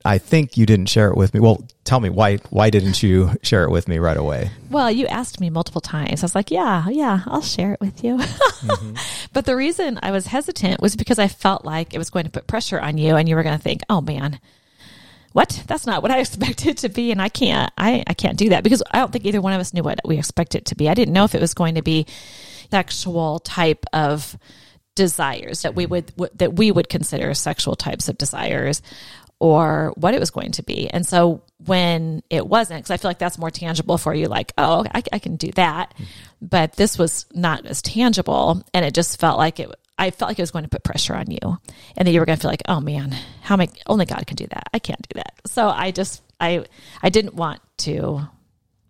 I 0.07 0.19
think 0.19 0.57
you 0.57 0.67
didn't 0.67 0.87
share 0.87 1.09
it 1.09 1.17
with 1.17 1.35
me. 1.35 1.41
Well, 1.41 1.67
tell 1.85 2.01
me 2.01 2.09
why 2.09 2.37
why 2.51 2.71
didn't 2.71 3.03
you 3.03 3.33
share 3.43 3.65
it 3.65 3.71
with 3.71 3.89
me 3.89 3.99
right 3.99 4.17
away? 4.17 4.51
Well, 4.71 4.91
you 4.91 5.07
asked 5.07 5.41
me 5.41 5.51
multiple 5.51 5.81
times. 5.81 6.23
I 6.23 6.27
was 6.27 6.35
like, 6.35 6.51
"Yeah, 6.51 6.89
yeah, 6.89 7.23
I'll 7.27 7.43
share 7.43 7.73
it 7.73 7.81
with 7.81 8.05
you." 8.05 8.17
mm-hmm. 8.19 8.95
But 9.33 9.47
the 9.47 9.57
reason 9.57 9.99
I 10.03 10.13
was 10.13 10.29
hesitant 10.29 10.81
was 10.81 10.95
because 10.97 11.19
I 11.19 11.29
felt 11.29 11.65
like 11.65 11.93
it 11.93 11.99
was 11.99 12.11
going 12.11 12.25
to 12.25 12.31
put 12.31 12.47
pressure 12.47 12.81
on 12.81 12.99
you 12.99 13.17
and 13.17 13.29
you 13.29 13.35
were 13.35 13.43
going 13.43 13.57
to 13.57 13.63
think, 13.63 13.83
"Oh 13.91 14.01
man, 14.01 14.39
what? 15.33 15.65
That's 15.67 15.87
not 15.87 16.03
what 16.03 16.13
I 16.13 16.19
expected 16.21 16.79
to 16.79 16.89
be 16.89 17.11
and 17.11 17.21
I 17.21 17.29
can't 17.29 17.73
I 17.77 18.05
I 18.07 18.15
can't 18.15 18.39
do 18.39 18.51
that 18.51 18.63
because 18.63 18.83
I 18.91 18.99
don't 18.99 19.13
think 19.13 19.27
either 19.27 19.41
one 19.41 19.53
of 19.53 19.61
us 19.61 19.75
knew 19.75 19.83
what 19.83 20.01
we 20.05 20.19
expected 20.19 20.59
it 20.59 20.65
to 20.67 20.77
be. 20.77 20.89
I 20.89 20.95
didn't 20.95 21.15
know 21.15 21.25
if 21.25 21.35
it 21.35 21.41
was 21.41 21.53
going 21.53 21.75
to 21.75 21.83
be 21.83 22.07
sexual 22.71 23.41
type 23.41 23.85
of 23.93 24.39
desires 24.95 25.63
that 25.63 25.75
we 25.75 25.85
would 25.85 26.13
that 26.37 26.55
we 26.55 26.71
would 26.71 26.89
consider 26.89 27.35
sexual 27.35 27.77
types 27.77 28.09
of 28.09 28.17
desires 28.17 28.81
or 29.39 29.93
what 29.97 30.15
it 30.15 30.21
was 30.21 30.31
going 30.31 30.53
to 30.53 30.63
be. 30.63 30.89
And 30.89 31.07
so 31.07 31.43
when 31.65 32.23
it 32.31 32.47
wasn't, 32.47 32.81
because 32.81 32.91
I 32.91 32.97
feel 32.97 33.11
like 33.11 33.19
that's 33.19 33.39
more 33.39 33.51
tangible 33.51 33.99
for 33.99 34.15
you, 34.15 34.29
like, 34.29 34.53
oh, 34.57 34.87
I, 34.95 35.03
I 35.13 35.19
can 35.19 35.37
do 35.37 35.51
that. 35.53 35.93
Mm-hmm. 35.95 36.05
But 36.43 36.77
this 36.77 36.99
was 36.99 37.27
not 37.35 37.67
as 37.67 37.83
tangible. 37.83 38.63
And 38.73 38.85
it 38.85 38.95
just 38.95 39.21
felt 39.21 39.39
like 39.39 39.61
it, 39.61 39.71
I 39.99 40.11
felt 40.11 40.31
like 40.31 40.39
it 40.39 40.43
was 40.43 40.51
going 40.51 40.65
to 40.65 40.71
put 40.71 40.85
pressure 40.85 41.15
on 41.15 41.31
you. 41.31 41.59
And 41.97 42.09
that 42.09 42.13
you 42.13 42.21
were 42.21 42.27
going 42.27 42.37
to 42.37 42.41
feel 42.41 42.51
like, 42.51 42.63
oh 42.67 42.81
man, 42.81 43.15
how 43.43 43.55
am 43.55 43.61
I, 43.61 43.69
only 43.87 44.07
God 44.07 44.27
can 44.27 44.37
do 44.37 44.47
that. 44.47 44.69
I 44.73 44.79
can't 44.79 45.07
do 45.09 45.17
that. 45.17 45.35
So 45.47 45.69
I 45.69 45.91
just, 45.91 46.23
I, 46.41 46.65
I 47.03 47.11
didn't 47.11 47.35
want 47.35 47.61
to, 47.79 48.21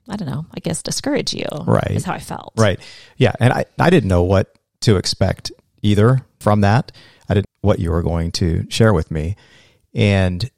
I 0.09 0.17
don't 0.17 0.29
know, 0.29 0.47
I 0.55 0.61
guess 0.61 0.83
discourage 0.83 1.35
you. 1.35 1.47
Right. 1.67 1.91
Is 1.91 2.05
how 2.05 2.15
I 2.15 2.21
felt. 2.21 2.53
Right. 2.57 2.79
Yeah. 3.17 3.33
And 3.41 3.53
I, 3.53 3.65
I 3.79 3.91
didn't 3.91 4.09
know 4.09 4.23
what 4.23 4.57
to 4.83 4.97
expect 4.97 5.51
either 5.83 6.25
from 6.39 6.61
that. 6.61 6.93
I 7.29 7.35
didn't 7.35 7.47
what 7.61 7.81
you 7.81 7.91
were 7.91 8.03
going 8.03 8.31
to 8.33 8.65
share 8.71 8.93
with 8.93 9.11
me 9.11 9.35
and 9.97 10.49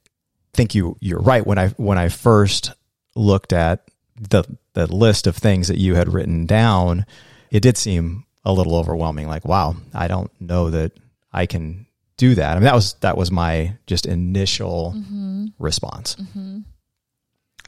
think 0.53 0.75
you 0.75 0.97
you're 1.01 1.21
right 1.21 1.47
when 1.47 1.57
I 1.57 1.69
when 1.69 1.97
I 1.97 2.09
first 2.09 2.73
looked 3.15 3.55
at 3.55 3.89
the 4.21 4.45
the 4.75 4.93
list 4.93 5.27
of 5.27 5.37
things 5.37 5.69
that 5.69 5.79
you 5.79 5.95
had 5.95 6.13
written 6.13 6.45
down, 6.45 7.07
it 7.51 7.61
did 7.61 7.79
seem 7.79 8.27
a 8.45 8.53
little 8.53 8.75
overwhelming. 8.75 9.29
Like, 9.29 9.45
wow, 9.45 9.77
I 9.95 10.09
don't 10.09 10.31
know 10.41 10.71
that 10.71 10.93
I 11.33 11.47
can 11.47 11.87
do 12.17 12.35
that. 12.35 12.53
I 12.53 12.55
mean, 12.55 12.65
that 12.65 12.75
was 12.75 12.95
that 12.95 13.17
was 13.17 13.31
my 13.31 13.77
just 13.87 14.05
initial 14.05 14.95
mm-hmm. 14.97 15.47
response. 15.59 16.17
Mm-hmm. 16.17 16.61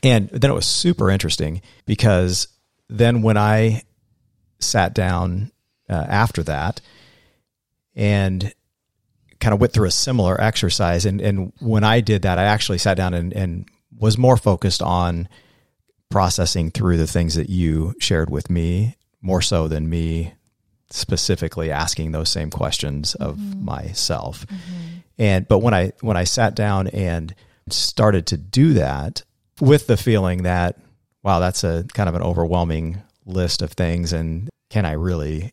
And 0.02 0.28
then 0.30 0.50
it 0.50 0.54
was 0.54 0.66
super 0.66 1.10
interesting 1.10 1.62
because 1.86 2.48
then 2.88 3.22
when 3.22 3.36
I 3.36 3.82
sat 4.58 4.94
down 4.94 5.52
uh, 5.88 6.06
after 6.08 6.42
that 6.44 6.80
and 7.94 8.52
kind 9.40 9.54
of 9.54 9.60
went 9.60 9.72
through 9.72 9.88
a 9.88 9.92
similar 9.92 10.40
exercise, 10.40 11.06
and 11.06 11.20
and 11.20 11.52
when 11.60 11.84
I 11.84 12.00
did 12.00 12.22
that, 12.22 12.38
I 12.38 12.44
actually 12.44 12.78
sat 12.78 12.96
down 12.96 13.14
and, 13.14 13.32
and 13.32 13.68
was 13.98 14.18
more 14.18 14.36
focused 14.36 14.82
on 14.82 15.28
processing 16.10 16.70
through 16.70 16.96
the 16.96 17.06
things 17.06 17.34
that 17.36 17.48
you 17.48 17.94
shared 18.00 18.30
with 18.30 18.50
me 18.50 18.96
more 19.22 19.40
so 19.40 19.68
than 19.68 19.88
me 19.88 20.32
specifically 20.90 21.70
asking 21.70 22.10
those 22.12 22.28
same 22.28 22.50
questions 22.50 23.14
of 23.14 23.36
mm-hmm. 23.36 23.64
myself. 23.64 24.46
Mm-hmm. 24.46 24.86
And 25.18 25.48
but 25.48 25.58
when 25.58 25.74
I 25.74 25.92
when 26.00 26.16
I 26.16 26.24
sat 26.24 26.54
down 26.54 26.88
and 26.88 27.34
started 27.68 28.26
to 28.28 28.36
do 28.36 28.72
that 28.74 29.22
with 29.60 29.86
the 29.86 29.96
feeling 29.96 30.42
that 30.42 30.78
wow, 31.22 31.38
that's 31.38 31.64
a 31.64 31.84
kind 31.92 32.08
of 32.08 32.14
an 32.14 32.22
overwhelming 32.22 33.02
list 33.26 33.62
of 33.62 33.72
things 33.72 34.12
and 34.12 34.48
can 34.70 34.86
I 34.86 34.92
really 34.92 35.52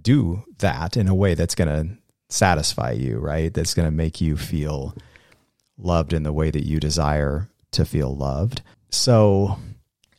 do 0.00 0.44
that 0.58 0.96
in 0.96 1.08
a 1.08 1.14
way 1.14 1.34
that's 1.34 1.54
going 1.54 1.68
to 1.68 1.96
satisfy 2.28 2.92
you, 2.92 3.18
right? 3.18 3.52
That's 3.52 3.74
going 3.74 3.86
to 3.86 3.94
make 3.94 4.20
you 4.20 4.36
feel 4.36 4.94
loved 5.76 6.12
in 6.12 6.22
the 6.22 6.32
way 6.32 6.50
that 6.50 6.66
you 6.66 6.80
desire 6.80 7.48
to 7.72 7.84
feel 7.84 8.14
loved. 8.14 8.62
So 8.90 9.58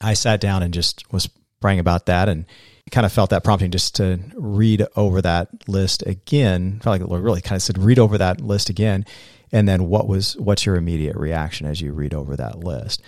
I 0.01 0.13
sat 0.13 0.39
down 0.39 0.63
and 0.63 0.73
just 0.73 1.11
was 1.11 1.29
praying 1.59 1.79
about 1.79 2.05
that 2.05 2.29
and 2.29 2.45
kind 2.91 3.05
of 3.05 3.11
felt 3.11 3.29
that 3.29 3.43
prompting 3.43 3.71
just 3.71 3.95
to 3.95 4.19
read 4.35 4.85
over 4.95 5.21
that 5.21 5.49
list 5.67 6.03
again. 6.05 6.79
Felt 6.81 6.93
like 6.93 7.01
the 7.01 7.07
Lord 7.07 7.23
really 7.23 7.41
kind 7.41 7.57
of 7.57 7.61
said, 7.61 7.77
read 7.77 7.99
over 7.99 8.17
that 8.17 8.41
list 8.41 8.69
again. 8.69 9.05
And 9.51 9.67
then 9.67 9.89
what 9.89 10.07
was, 10.07 10.37
what's 10.37 10.65
your 10.65 10.75
immediate 10.75 11.15
reaction 11.15 11.67
as 11.67 11.81
you 11.81 11.91
read 11.91 12.13
over 12.13 12.35
that 12.35 12.59
list? 12.59 13.01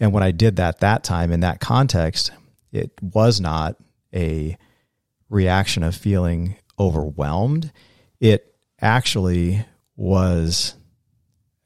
And 0.00 0.12
when 0.12 0.22
I 0.22 0.30
did 0.30 0.56
that 0.56 0.80
that 0.80 1.04
time 1.04 1.32
in 1.32 1.40
that 1.40 1.60
context, 1.60 2.30
it 2.72 2.92
was 3.00 3.40
not 3.40 3.76
a 4.14 4.56
reaction 5.28 5.82
of 5.82 5.94
feeling 5.94 6.56
overwhelmed. 6.78 7.72
It 8.20 8.47
actually 8.80 9.64
was 9.96 10.74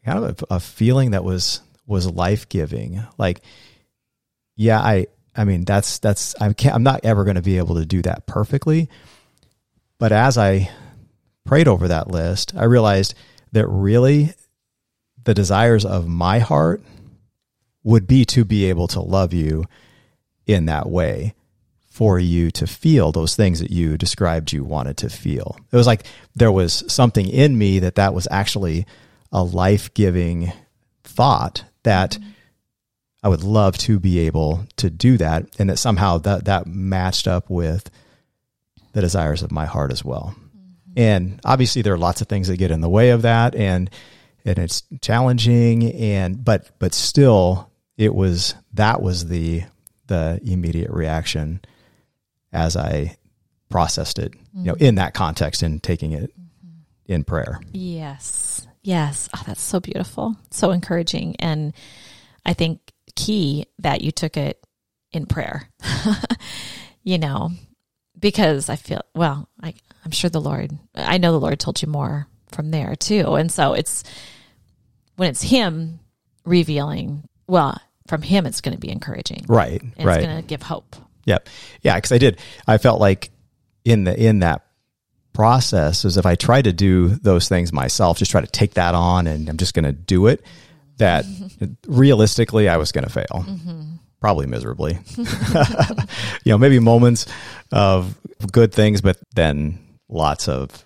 kind 0.04 0.25
of 0.25 0.45
a, 0.50 0.54
a 0.54 0.61
feeling 0.61 1.12
that 1.12 1.25
was, 1.25 1.61
was 1.87 2.07
life 2.07 2.49
giving. 2.49 3.02
Like, 3.19 3.40
yeah, 4.57 4.81
I, 4.81 5.07
I 5.35 5.45
mean, 5.45 5.64
that's 5.64 5.99
that's 5.99 6.35
I 6.40 6.52
can't, 6.52 6.75
I'm 6.75 6.83
not 6.83 7.00
ever 7.04 7.25
going 7.25 7.37
to 7.37 7.42
be 7.42 7.59
able 7.59 7.76
to 7.76 7.87
do 7.87 8.02
that 8.02 8.26
perfectly. 8.26 8.88
But 9.99 10.12
as 10.12 10.37
I 10.37 10.71
prayed 11.45 11.69
over 11.69 11.88
that 11.88 12.09
list, 12.09 12.54
I 12.57 12.64
realized 12.64 13.14
that 13.52 13.66
really 13.66 14.35
the 15.25 15.35
desires 15.35 15.85
of 15.85 16.07
my 16.09 16.38
heart 16.38 16.83
would 17.85 18.07
be 18.07 18.25
to 18.26 18.45
be 18.45 18.66
able 18.66 18.88
to 18.88 19.00
love 19.00 19.33
you 19.33 19.64
in 20.47 20.66
that 20.66 20.88
way 20.88 21.35
for 21.92 22.18
you 22.18 22.50
to 22.50 22.66
feel 22.66 23.12
those 23.12 23.37
things 23.37 23.61
that 23.61 23.70
you 23.70 23.96
described 23.96 24.52
you 24.52 24.64
wanted 24.64 24.96
to 24.96 25.11
feel. 25.11 25.56
It 25.70 25.76
was 25.76 25.87
like 25.87 26.06
there 26.34 26.52
was 26.52 26.84
something 26.88 27.28
in 27.28 27.56
me 27.56 27.78
that 27.80 27.96
that 27.96 28.14
was 28.14 28.26
actually 28.30 28.87
a 29.30 29.44
life-giving 29.44 30.52
thought 31.04 31.64
that 31.82 32.12
mm-hmm 32.12 32.28
I 33.22 33.28
would 33.28 33.44
love 33.44 33.78
to 33.78 34.00
be 34.00 34.20
able 34.20 34.66
to 34.76 34.90
do 34.90 35.16
that, 35.18 35.46
and 35.58 35.70
that 35.70 35.78
somehow 35.78 36.18
that 36.18 36.46
that 36.46 36.66
matched 36.66 37.28
up 37.28 37.49
with 37.49 37.88
the 38.92 39.00
desires 39.00 39.42
of 39.42 39.52
my 39.52 39.64
heart 39.64 39.92
as 39.92 40.04
well. 40.04 40.34
Mm-hmm. 40.37 40.92
And 40.96 41.40
obviously, 41.44 41.82
there 41.82 41.94
are 41.94 41.99
lots 41.99 42.20
of 42.20 42.26
things 42.26 42.49
that 42.49 42.56
get 42.56 42.72
in 42.72 42.80
the 42.80 42.88
way 42.88 43.11
of 43.11 43.22
that, 43.22 43.54
and 43.54 43.88
and 44.44 44.58
it's 44.58 44.82
challenging, 45.00 45.92
and 45.92 46.44
but 46.44 46.70
but 46.80 46.94
still, 46.94 47.70
it 47.96 48.12
was 48.12 48.56
that 48.72 49.00
was 49.00 49.26
the 49.26 49.62
the 50.08 50.40
immediate 50.44 50.90
reaction 50.90 51.61
as 52.52 52.76
I 52.76 53.16
processed 53.68 54.18
it, 54.18 54.32
mm-hmm. 54.32 54.59
you 54.59 54.64
know, 54.64 54.75
mm-hmm. 54.75 54.85
in 54.85 54.94
that 54.97 55.14
context 55.14 55.62
and 55.62 55.82
taking 55.82 56.12
it 56.12 56.30
mm-hmm. 56.30 57.12
in 57.12 57.25
prayer. 57.25 57.61
Yes. 57.73 58.66
Yes. 58.82 59.28
Oh, 59.35 59.42
that's 59.47 59.62
so 59.62 59.80
beautiful. 59.80 60.37
So 60.50 60.71
encouraging. 60.71 61.37
And 61.38 61.73
I 62.44 62.52
think 62.52 62.80
key 63.14 63.66
that 63.78 64.02
you 64.02 64.11
took 64.11 64.37
it 64.37 64.64
in 65.12 65.26
prayer. 65.26 65.68
you 67.02 67.18
know, 67.18 67.50
because 68.18 68.68
I 68.68 68.76
feel 68.76 69.02
well, 69.14 69.49
I 69.62 69.75
I'm 70.04 70.11
sure 70.11 70.30
the 70.30 70.40
Lord 70.40 70.73
I 70.94 71.18
know 71.18 71.32
the 71.32 71.40
Lord 71.40 71.61
told 71.61 71.80
you 71.82 71.88
more 71.88 72.26
from 72.50 72.71
there 72.71 72.97
too. 72.97 73.35
And 73.35 73.50
so 73.50 73.73
it's 73.73 74.04
when 75.16 75.30
it's 75.30 75.42
him 75.42 76.00
revealing, 76.44 77.28
well, 77.47 77.80
from 78.06 78.23
him 78.23 78.47
it's 78.47 78.61
going 78.61 78.75
to 78.75 78.80
be 78.80 78.90
encouraging. 78.90 79.44
Right. 79.49 79.82
Right. 79.99 80.18
It's 80.18 80.26
going 80.26 80.37
to 80.37 80.47
give 80.47 80.62
hope. 80.62 80.97
Yep. 81.24 81.48
Yeah, 81.82 81.98
cuz 82.00 82.12
I 82.12 82.18
did 82.18 82.38
I 82.66 82.78
felt 82.78 83.00
like 83.00 83.30
in 83.84 84.04
the 84.04 84.18
in 84.18 84.40
that 84.40 84.64
process 85.32 86.04
is 86.04 86.16
if 86.16 86.26
I 86.26 86.34
try 86.34 86.62
to 86.62 86.72
do 86.72 87.08
those 87.08 87.48
things 87.48 87.72
myself, 87.72 88.18
just 88.18 88.30
try 88.30 88.40
to 88.40 88.46
take 88.46 88.74
that 88.74 88.94
on 88.94 89.26
and 89.26 89.48
I'm 89.48 89.56
just 89.56 89.74
going 89.74 89.84
to 89.84 89.92
do 89.92 90.26
it 90.26 90.44
that 90.98 91.24
realistically 91.86 92.68
I 92.68 92.76
was 92.76 92.92
going 92.92 93.04
to 93.04 93.10
fail, 93.10 93.44
mm-hmm. 93.46 93.94
probably 94.20 94.46
miserably. 94.46 94.98
you 95.16 96.52
know, 96.52 96.58
maybe 96.58 96.78
moments 96.78 97.26
of 97.70 98.16
good 98.50 98.72
things, 98.72 99.00
but 99.00 99.18
then 99.34 99.78
lots 100.08 100.48
of 100.48 100.84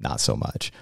not 0.00 0.20
so 0.20 0.36
much. 0.36 0.72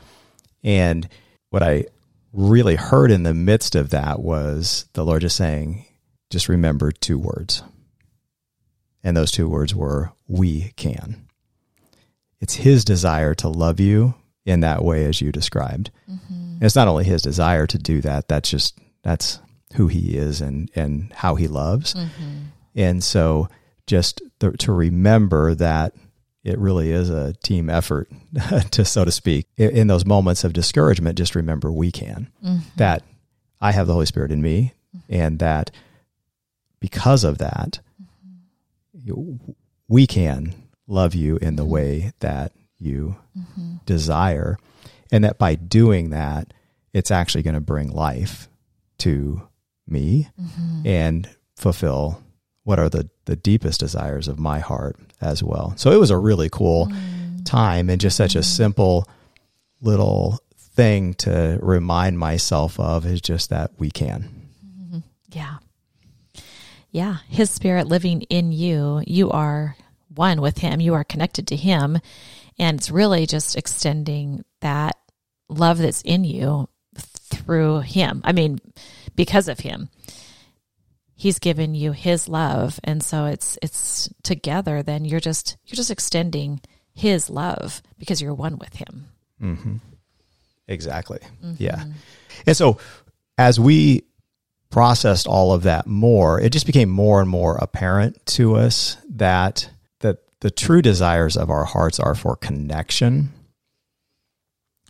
And 0.62 1.09
what 1.50 1.62
I 1.62 1.87
really 2.33 2.76
heard 2.76 3.11
in 3.11 3.25
the 3.25 3.35
midst 3.35 3.75
of 3.75 3.90
that 3.90 4.21
was 4.21 4.87
the 4.92 5.04
Lord 5.04 5.23
just 5.23 5.37
saying, 5.37 5.85
just 6.30 6.49
remember 6.49 6.92
two 6.92 7.19
words. 7.19 7.62
And 9.02 9.16
those 9.16 9.30
two 9.30 9.49
words 9.49 9.75
were, 9.75 10.12
we 10.28 10.73
can. 10.76 11.26
It's 12.40 12.54
His 12.54 12.85
desire 12.85 13.35
to 13.37 13.49
love 13.49 13.80
you 13.80 14.14
in 14.45 14.61
that 14.61 14.85
way 14.85 15.04
as 15.04 15.21
you 15.21 15.33
described. 15.33 15.90
Mm-hmm. 16.11 16.64
It's 16.64 16.76
not 16.76 16.88
only 16.88 17.04
his 17.04 17.23
desire 17.23 17.66
to 17.66 17.78
do 17.78 18.00
that, 18.02 18.28
that's 18.28 18.50
just 18.50 18.78
that's 19.02 19.40
who 19.75 19.87
he 19.87 20.16
is 20.16 20.40
and 20.40 20.71
and 20.75 21.12
how 21.12 21.35
he 21.35 21.49
loves. 21.49 21.95
Mm-hmm. 21.95 22.38
And 22.75 23.04
so 23.04 23.49
just 23.87 24.23
the, 24.38 24.52
to 24.52 24.73
remember 24.73 25.54
that 25.54 25.95
it 26.45 26.59
really 26.59 26.90
is 26.90 27.11
a 27.11 27.35
team 27.35 27.69
effort 27.69 28.11
to 28.73 28.85
so 28.85 29.04
to 29.04 29.12
speak. 29.12 29.47
In, 29.57 29.71
in, 29.71 29.87
those 29.88 30.07
moments 30.07 30.45
of 30.45 30.52
discouragement, 30.52 31.19
just 31.19 31.35
remember 31.35 31.71
we 31.71 31.90
can. 31.90 32.30
Mm-hmm. 32.45 32.61
That 32.76 33.02
I 33.61 33.73
have 33.73 33.87
the 33.87 33.92
Holy 33.92 34.07
Spirit 34.07 34.33
in 34.33 34.40
me 34.40 34.75
mm-hmm. 34.97 35.14
and 35.14 35.38
that 35.40 35.71
because 36.80 37.25
of 37.25 37.38
that 37.38 37.80
we 39.88 40.07
can 40.07 40.55
love 40.87 41.14
you 41.14 41.37
in 41.37 41.57
the 41.57 41.62
mm-hmm. 41.62 41.73
way 41.73 42.12
that 42.21 42.52
you 42.79 43.17
mm-hmm. 43.37 43.76
desire 43.87 44.59
and 45.12 45.25
that 45.25 45.38
by 45.38 45.55
doing 45.55 46.11
that, 46.11 46.52
it's 46.93 47.11
actually 47.11 47.43
going 47.43 47.55
to 47.55 47.61
bring 47.61 47.90
life 47.90 48.49
to 48.99 49.43
me 49.87 50.29
mm-hmm. 50.40 50.87
and 50.87 51.29
fulfill 51.57 52.23
what 52.64 52.79
are 52.79 52.88
the, 52.88 53.09
the 53.25 53.37
deepest 53.37 53.81
desires 53.81 54.29
of 54.29 54.38
my 54.38 54.59
heart 54.59 54.97
as 55.21 55.43
well. 55.43 55.75
So 55.76 55.90
it 55.90 56.00
was 56.00 56.11
a 56.11 56.19
really 56.19 56.49
cool 56.50 56.87
mm. 56.87 57.45
time 57.45 57.90
and 57.90 58.00
just 58.00 58.17
such 58.17 58.35
a 58.35 58.40
mm. 58.40 58.45
simple 58.45 59.09
little 59.81 60.38
thing 60.57 61.14
to 61.14 61.59
remind 61.62 62.19
myself 62.19 62.79
of 62.79 63.07
is 63.07 63.21
just 63.21 63.50
that 63.50 63.73
we 63.79 63.90
can. 63.90 64.29
Mm-hmm. 64.64 64.99
Yeah. 65.31 65.57
Yeah. 66.91 67.19
His 67.29 67.51
spirit 67.51 67.87
living 67.87 68.23
in 68.23 68.53
you, 68.53 69.03
you 69.07 69.31
are 69.31 69.77
one 70.15 70.41
with 70.41 70.59
him, 70.59 70.81
you 70.81 70.95
are 70.95 71.05
connected 71.05 71.47
to 71.49 71.57
him. 71.57 71.99
And 72.59 72.79
it's 72.79 72.91
really 72.91 73.27
just 73.27 73.57
extending 73.57 74.45
that 74.61 74.97
love 75.49 75.79
that's 75.79 76.03
in 76.03 76.25
you 76.25 76.69
through 76.97 77.81
him. 77.81 78.21
I 78.25 78.33
mean, 78.33 78.59
because 79.15 79.49
of 79.49 79.61
him. 79.61 79.89
He's 81.15 81.39
given 81.39 81.75
you 81.75 81.93
his 81.93 82.29
love 82.29 82.81
and 82.83 83.03
so 83.03 83.27
it's 83.27 83.59
it's 83.61 84.09
together 84.23 84.83
then 84.83 85.05
you're 85.05 85.21
just 85.21 85.59
you're 85.67 85.77
just 85.77 85.91
extending 85.91 86.63
his 86.95 87.29
love 87.29 87.83
because 87.99 88.23
you're 88.23 88.33
one 88.33 88.57
with 88.57 88.75
him. 88.75 89.07
Mm-hmm. 89.43 89.77
Exactly. 90.67 91.19
Mm-hmm. 91.45 91.63
Yeah. 91.63 91.85
And 92.47 92.57
so 92.57 92.79
as 93.37 93.61
we 93.61 94.05
processed 94.71 95.27
all 95.27 95.53
of 95.53 95.65
that 95.65 95.87
more, 95.87 96.41
it 96.41 96.50
just 96.50 96.67
became 96.67 96.89
more 96.89 97.21
and 97.21 97.29
more 97.29 97.57
apparent 97.57 98.25
to 98.25 98.57
us 98.57 98.97
that 99.11 99.69
that 100.00 100.19
the 100.41 100.50
true 100.50 100.81
desires 100.81 101.37
of 101.37 101.50
our 101.50 101.65
hearts 101.65 102.00
are 102.00 102.15
for 102.15 102.37
connection 102.37 103.33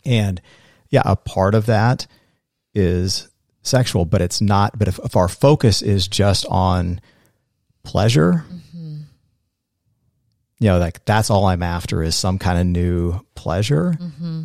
and 0.05 0.41
yeah, 0.89 1.03
a 1.05 1.15
part 1.15 1.55
of 1.55 1.67
that 1.67 2.07
is 2.73 3.29
sexual, 3.61 4.05
but 4.05 4.21
it's 4.21 4.41
not. 4.41 4.77
But 4.77 4.87
if, 4.87 4.99
if 5.03 5.15
our 5.15 5.27
focus 5.27 5.81
is 5.81 6.07
just 6.07 6.45
on 6.47 7.01
pleasure, 7.83 8.43
you 10.61 10.67
know, 10.67 10.77
like 10.77 11.03
that's 11.05 11.29
all 11.31 11.45
I'm 11.45 11.63
after 11.63 12.03
is 12.03 12.15
some 12.15 12.37
kind 12.37 12.59
of 12.59 12.67
new 12.67 13.19
pleasure, 13.35 13.95
mm-hmm. 13.99 14.43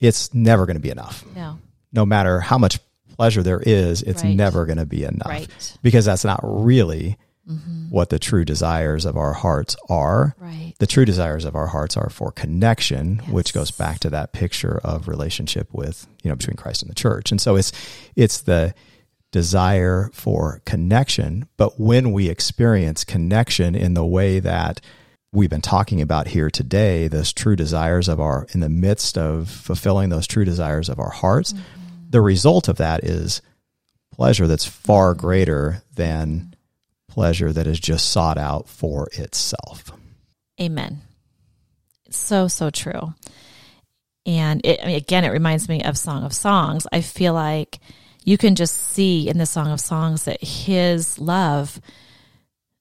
it's 0.00 0.32
never 0.32 0.66
going 0.66 0.76
to 0.76 0.80
be 0.80 0.90
enough. 0.90 1.24
No. 1.34 1.58
No 1.92 2.06
matter 2.06 2.38
how 2.38 2.58
much 2.58 2.78
pleasure 3.18 3.42
there 3.42 3.60
is, 3.66 4.02
it's 4.02 4.22
Right. 4.22 4.36
never 4.36 4.64
going 4.64 4.78
to 4.78 4.86
be 4.86 5.02
enough 5.04 5.26
Right. 5.26 5.76
because 5.82 6.04
that's 6.04 6.24
not 6.24 6.40
really 6.42 7.18
mm-hmm. 7.48 7.90
what 7.90 8.10
the 8.10 8.18
true 8.18 8.44
desires 8.44 9.04
of 9.04 9.16
our 9.16 9.32
hearts 9.32 9.76
are. 9.88 10.36
Right. 10.38 10.74
The 10.78 10.86
true 10.86 11.04
desires 11.04 11.44
of 11.44 11.56
our 11.56 11.66
hearts 11.66 11.96
are 11.96 12.10
for 12.10 12.30
connection, 12.30 13.18
which 13.30 13.52
goes 13.52 13.70
back 13.70 13.98
to 14.00 14.10
that 14.10 14.32
picture 14.32 14.80
of 14.84 15.08
relationship 15.08 15.68
with, 15.72 16.06
you 16.22 16.30
know, 16.30 16.36
between 16.36 16.56
Christ 16.56 16.82
and 16.82 16.90
the 16.90 16.94
church. 16.94 17.30
And 17.30 17.40
so 17.40 17.56
it's 17.56 17.72
it's 18.14 18.40
the 18.40 18.74
desire 19.32 20.10
for 20.14 20.62
connection, 20.64 21.48
but 21.56 21.78
when 21.78 22.12
we 22.12 22.28
experience 22.28 23.04
connection 23.04 23.74
in 23.74 23.94
the 23.94 24.04
way 24.04 24.40
that 24.40 24.80
we've 25.32 25.50
been 25.50 25.60
talking 25.60 26.00
about 26.00 26.28
here 26.28 26.50
today, 26.50 27.08
those 27.08 27.32
true 27.32 27.56
desires 27.56 28.08
of 28.08 28.20
our 28.20 28.46
in 28.54 28.60
the 28.60 28.68
midst 28.70 29.18
of 29.18 29.50
fulfilling 29.50 30.08
those 30.08 30.26
true 30.26 30.44
desires 30.44 30.88
of 30.88 30.98
our 30.98 31.10
hearts, 31.10 31.52
mm-hmm. 31.52 31.77
The 32.08 32.20
result 32.20 32.68
of 32.68 32.76
that 32.76 33.04
is 33.04 33.42
pleasure 34.12 34.46
that's 34.46 34.66
far 34.66 35.14
greater 35.14 35.82
than 35.94 36.54
pleasure 37.08 37.52
that 37.52 37.66
is 37.66 37.78
just 37.80 38.10
sought 38.10 38.38
out 38.38 38.68
for 38.68 39.08
itself. 39.12 39.92
Amen. 40.60 41.02
So, 42.10 42.48
so 42.48 42.70
true. 42.70 43.14
And 44.26 44.60
it, 44.64 44.80
I 44.82 44.86
mean, 44.86 44.96
again, 44.96 45.24
it 45.24 45.30
reminds 45.30 45.68
me 45.68 45.82
of 45.82 45.96
Song 45.96 46.24
of 46.24 46.32
Songs. 46.32 46.86
I 46.92 47.00
feel 47.00 47.32
like 47.32 47.78
you 48.24 48.36
can 48.36 48.54
just 48.54 48.76
see 48.76 49.28
in 49.28 49.38
the 49.38 49.46
Song 49.46 49.68
of 49.68 49.80
Songs 49.80 50.24
that 50.24 50.42
his 50.42 51.18
love, 51.18 51.80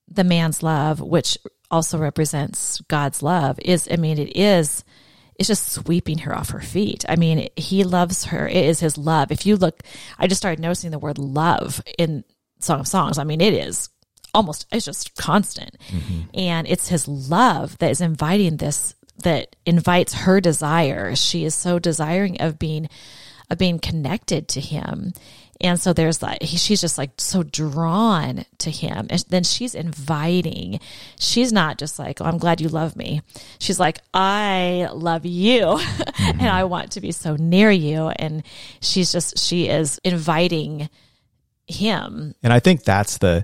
the 0.09 0.23
man's 0.23 0.61
love, 0.61 0.99
which 0.99 1.37
also 1.71 1.97
represents 1.97 2.81
God's 2.89 3.21
love, 3.21 3.59
is, 3.59 3.87
I 3.89 3.95
mean, 3.95 4.17
it 4.17 4.35
is, 4.35 4.83
it's 5.37 5.47
just 5.47 5.71
sweeping 5.71 6.19
her 6.19 6.35
off 6.35 6.49
her 6.49 6.61
feet. 6.61 7.05
I 7.07 7.15
mean, 7.15 7.49
he 7.55 7.83
loves 7.83 8.25
her. 8.25 8.47
It 8.47 8.65
is 8.65 8.79
his 8.79 8.97
love. 8.97 9.31
If 9.31 9.45
you 9.45 9.55
look, 9.55 9.83
I 10.17 10.27
just 10.27 10.39
started 10.39 10.59
noticing 10.59 10.91
the 10.91 10.99
word 10.99 11.17
love 11.17 11.81
in 11.97 12.23
Song 12.59 12.79
of 12.79 12.87
Songs. 12.87 13.17
I 13.17 13.23
mean, 13.23 13.41
it 13.41 13.53
is 13.53 13.89
almost, 14.33 14.65
it's 14.71 14.85
just 14.85 15.15
constant. 15.15 15.77
Mm-hmm. 15.89 16.21
And 16.33 16.67
it's 16.67 16.87
his 16.87 17.07
love 17.07 17.77
that 17.77 17.91
is 17.91 18.01
inviting 18.01 18.57
this, 18.57 18.95
that 19.23 19.55
invites 19.65 20.13
her 20.13 20.41
desire. 20.41 21.15
She 21.15 21.45
is 21.45 21.53
so 21.53 21.79
desiring 21.79 22.41
of 22.41 22.57
being, 22.57 22.89
of 23.49 23.57
being 23.57 23.79
connected 23.79 24.47
to 24.49 24.59
him. 24.59 25.13
And 25.59 25.79
so 25.81 25.91
there's 25.93 26.21
like, 26.21 26.41
he, 26.43 26.57
she's 26.57 26.81
just 26.81 26.97
like 26.97 27.11
so 27.17 27.41
drawn 27.43 28.45
to 28.59 28.69
him. 28.69 29.07
And 29.09 29.23
then 29.29 29.43
she's 29.43 29.73
inviting. 29.73 30.79
She's 31.19 31.51
not 31.51 31.77
just 31.79 31.97
like, 31.97 32.21
oh, 32.21 32.25
I'm 32.25 32.37
glad 32.37 32.61
you 32.61 32.69
love 32.69 32.95
me. 32.95 33.21
She's 33.59 33.79
like, 33.79 33.99
I 34.13 34.87
love 34.93 35.25
you 35.25 35.79
and 36.19 36.43
I 36.47 36.65
want 36.65 36.91
to 36.91 37.01
be 37.01 37.11
so 37.11 37.35
near 37.37 37.71
you. 37.71 38.09
And 38.09 38.43
she's 38.81 39.11
just, 39.11 39.39
she 39.39 39.67
is 39.67 39.99
inviting 40.03 40.89
him 41.67 42.33
And 42.43 42.53
I 42.53 42.59
think 42.59 42.83
that's 42.83 43.17
the 43.17 43.43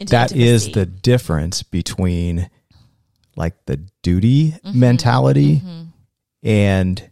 that 0.00 0.32
is 0.32 0.66
intimacy. 0.66 0.72
the 0.72 0.86
difference 0.86 1.62
between 1.62 2.50
like 3.36 3.54
the 3.66 3.78
duty 4.02 4.50
Mm-hmm. 4.50 4.78
mentality 4.80 5.62
and 6.42 7.10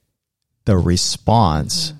the 0.65 0.77
response 0.77 1.93
Mm-hmm. 1.93 1.99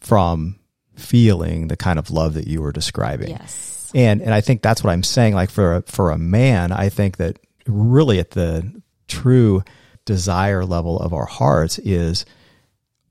from 0.00 0.56
feeling 0.94 1.68
the 1.68 1.76
kind 1.76 1.98
of 1.98 2.10
love 2.10 2.34
that 2.34 2.46
you 2.46 2.62
were 2.62 2.72
describing. 2.72 3.30
Yes. 3.30 3.90
And 3.94 4.22
and 4.22 4.32
I 4.32 4.40
think 4.40 4.62
that's 4.62 4.82
what 4.82 4.90
I'm 4.90 5.02
saying 5.02 5.34
like 5.34 5.50
for 5.50 5.76
a, 5.76 5.82
for 5.82 6.10
a 6.10 6.18
man, 6.18 6.72
I 6.72 6.88
think 6.88 7.18
that 7.18 7.38
really 7.66 8.18
at 8.18 8.30
the 8.30 8.80
true 9.08 9.62
desire 10.04 10.64
level 10.64 10.98
of 10.98 11.12
our 11.12 11.26
hearts 11.26 11.78
is 11.78 12.24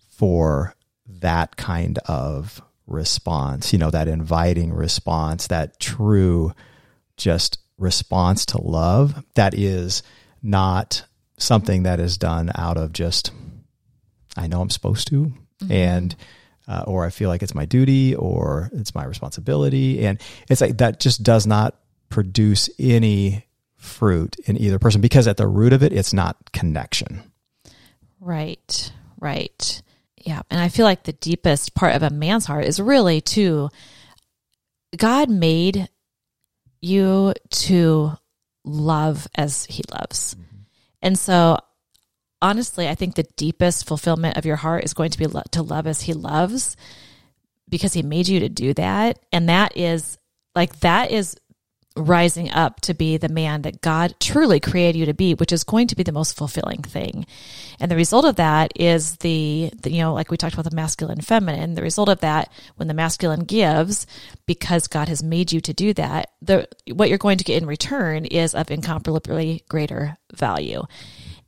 for 0.09 0.75
that 1.07 1.55
kind 1.55 1.99
of 2.05 2.61
response, 2.87 3.73
you 3.73 3.79
know, 3.79 3.91
that 3.91 4.07
inviting 4.07 4.73
response, 4.73 5.47
that 5.47 5.79
true 5.79 6.53
just 7.17 7.59
response 7.77 8.45
to 8.45 8.61
love 8.61 9.23
that 9.35 9.53
is 9.53 10.03
not 10.43 11.03
something 11.37 11.83
that 11.83 11.99
is 11.99 12.17
done 12.17 12.51
out 12.55 12.77
of 12.77 12.93
just 12.93 13.31
I 14.37 14.47
know 14.47 14.61
I'm 14.61 14.69
supposed 14.69 15.07
to 15.07 15.25
mm-hmm. 15.25 15.71
and 15.71 16.15
uh, 16.67 16.83
or 16.87 17.05
I 17.05 17.09
feel 17.09 17.29
like 17.29 17.43
it's 17.43 17.55
my 17.55 17.65
duty 17.65 18.15
or 18.15 18.69
it's 18.73 18.95
my 18.95 19.03
responsibility 19.05 20.05
and 20.05 20.21
it's 20.49 20.61
like 20.61 20.77
that 20.77 20.99
just 20.99 21.23
does 21.23 21.47
not 21.47 21.75
produce 22.09 22.69
any 22.77 23.45
fruit 23.75 24.35
in 24.45 24.57
either 24.57 24.79
person 24.79 25.01
because 25.01 25.27
at 25.27 25.37
the 25.37 25.47
root 25.47 25.73
of 25.73 25.83
it 25.83 25.91
it's 25.91 26.13
not 26.13 26.51
connection. 26.51 27.31
Right. 28.19 28.91
Right. 29.19 29.81
Yeah. 30.17 30.41
And 30.51 30.59
I 30.59 30.69
feel 30.69 30.85
like 30.85 31.03
the 31.03 31.13
deepest 31.13 31.73
part 31.73 31.95
of 31.95 32.03
a 32.03 32.09
man's 32.11 32.45
heart 32.45 32.65
is 32.65 32.79
really 32.79 33.21
to 33.21 33.69
God 34.95 35.29
made 35.29 35.89
you 36.81 37.33
to 37.49 38.11
love 38.63 39.27
as 39.35 39.65
he 39.65 39.83
loves. 39.91 40.35
And 41.01 41.17
so 41.17 41.57
honestly, 42.41 42.87
I 42.87 42.95
think 42.95 43.15
the 43.15 43.27
deepest 43.35 43.87
fulfillment 43.87 44.37
of 44.37 44.45
your 44.45 44.55
heart 44.57 44.83
is 44.83 44.93
going 44.93 45.11
to 45.11 45.17
be 45.17 45.27
lo- 45.27 45.43
to 45.51 45.61
love 45.61 45.87
as 45.87 46.01
he 46.01 46.13
loves 46.13 46.75
because 47.69 47.93
he 47.93 48.03
made 48.03 48.27
you 48.27 48.39
to 48.41 48.49
do 48.49 48.73
that. 48.73 49.19
And 49.31 49.49
that 49.49 49.77
is 49.77 50.17
like, 50.55 50.79
that 50.79 51.11
is 51.11 51.35
rising 51.97 52.49
up 52.51 52.79
to 52.79 52.93
be 52.93 53.17
the 53.17 53.29
man 53.29 53.63
that 53.63 53.81
God 53.81 54.15
truly 54.19 54.59
created 54.61 54.97
you 54.97 55.05
to 55.07 55.13
be, 55.13 55.33
which 55.33 55.51
is 55.51 55.65
going 55.65 55.87
to 55.87 55.95
be 55.95 56.03
the 56.03 56.11
most 56.13 56.37
fulfilling 56.37 56.81
thing. 56.81 57.25
And 57.79 57.91
the 57.91 57.97
result 57.97 58.23
of 58.23 58.37
that 58.37 58.71
is 58.75 59.17
the, 59.17 59.71
the, 59.81 59.91
you 59.91 60.01
know, 60.01 60.13
like 60.13 60.31
we 60.31 60.37
talked 60.37 60.53
about 60.53 60.69
the 60.69 60.75
masculine 60.75 61.17
and 61.17 61.27
feminine, 61.27 61.73
the 61.73 61.81
result 61.81 62.07
of 62.07 62.21
that 62.21 62.51
when 62.77 62.87
the 62.87 62.93
masculine 62.93 63.41
gives 63.41 64.07
because 64.45 64.87
God 64.87 65.09
has 65.09 65.21
made 65.21 65.51
you 65.51 65.59
to 65.61 65.73
do 65.73 65.93
that, 65.95 66.31
the 66.41 66.67
what 66.93 67.09
you're 67.09 67.17
going 67.17 67.37
to 67.37 67.43
get 67.43 67.61
in 67.61 67.67
return 67.67 68.25
is 68.25 68.55
of 68.55 68.71
incomparably 68.71 69.63
greater 69.67 70.17
value. 70.33 70.83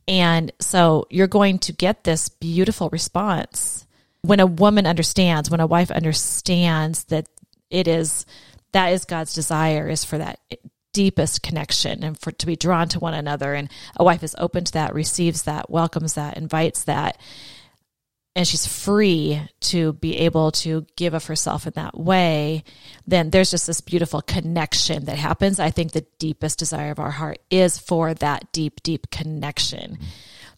And 0.06 0.52
so 0.60 1.06
you're 1.10 1.26
going 1.26 1.58
to 1.60 1.72
get 1.72 2.04
this 2.04 2.28
beautiful 2.28 2.90
response 2.90 3.86
when 4.22 4.40
a 4.40 4.46
woman 4.46 4.86
understands, 4.86 5.50
when 5.50 5.60
a 5.60 5.66
wife 5.66 5.90
understands 5.90 7.04
that 7.04 7.28
it 7.70 7.88
is 7.88 8.26
that 8.72 8.92
is 8.92 9.04
God's 9.04 9.34
desire 9.34 9.88
is 9.88 10.04
for 10.04 10.18
that 10.18 10.40
deepest 10.92 11.42
connection 11.42 12.02
and 12.02 12.18
for 12.18 12.32
to 12.32 12.46
be 12.46 12.56
drawn 12.56 12.88
to 12.88 12.98
one 12.98 13.14
another. 13.14 13.54
And 13.54 13.68
a 13.96 14.04
wife 14.04 14.22
is 14.22 14.34
open 14.38 14.64
to 14.64 14.72
that 14.72 14.94
receives 14.94 15.42
that 15.42 15.70
welcomes 15.70 16.14
that 16.14 16.36
invites 16.36 16.84
that 16.84 17.18
and 18.36 18.46
she's 18.48 18.66
free 18.66 19.40
to 19.60 19.92
be 19.94 20.18
able 20.18 20.50
to 20.50 20.86
give 20.96 21.14
of 21.14 21.26
herself 21.26 21.66
in 21.66 21.72
that 21.76 21.98
way 21.98 22.64
then 23.06 23.30
there's 23.30 23.50
just 23.50 23.66
this 23.66 23.80
beautiful 23.80 24.22
connection 24.22 25.04
that 25.04 25.18
happens. 25.18 25.60
I 25.60 25.70
think 25.70 25.92
the 25.92 26.06
deepest 26.18 26.58
desire 26.58 26.90
of 26.90 26.98
our 26.98 27.10
heart 27.10 27.38
is 27.50 27.78
for 27.78 28.14
that 28.14 28.50
deep 28.52 28.82
deep 28.82 29.10
connection. 29.10 29.98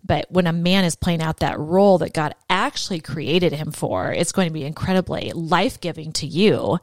But 0.04 0.30
when 0.30 0.46
a 0.46 0.52
man 0.52 0.84
is 0.84 0.94
playing 0.94 1.22
out 1.22 1.38
that 1.38 1.58
role 1.58 1.98
that 1.98 2.12
God 2.12 2.34
actually 2.48 3.00
created 3.00 3.52
him 3.52 3.72
for, 3.72 4.12
it's 4.12 4.30
going 4.30 4.46
to 4.46 4.54
be 4.54 4.64
incredibly 4.64 5.32
life 5.32 5.80
giving 5.80 6.12
to 6.12 6.26
you, 6.26 6.78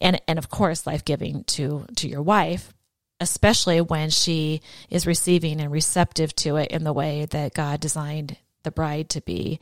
and 0.00 0.20
and 0.28 0.38
of 0.38 0.48
course 0.48 0.86
life 0.86 1.04
giving 1.04 1.44
to 1.44 1.86
to 1.96 2.08
your 2.08 2.22
wife, 2.22 2.72
especially 3.18 3.80
when 3.80 4.10
she 4.10 4.60
is 4.88 5.06
receiving 5.06 5.60
and 5.60 5.72
receptive 5.72 6.34
to 6.36 6.56
it 6.56 6.70
in 6.70 6.84
the 6.84 6.92
way 6.92 7.26
that 7.26 7.54
God 7.54 7.80
designed 7.80 8.36
the 8.62 8.70
bride 8.70 9.08
to 9.10 9.20
be, 9.20 9.58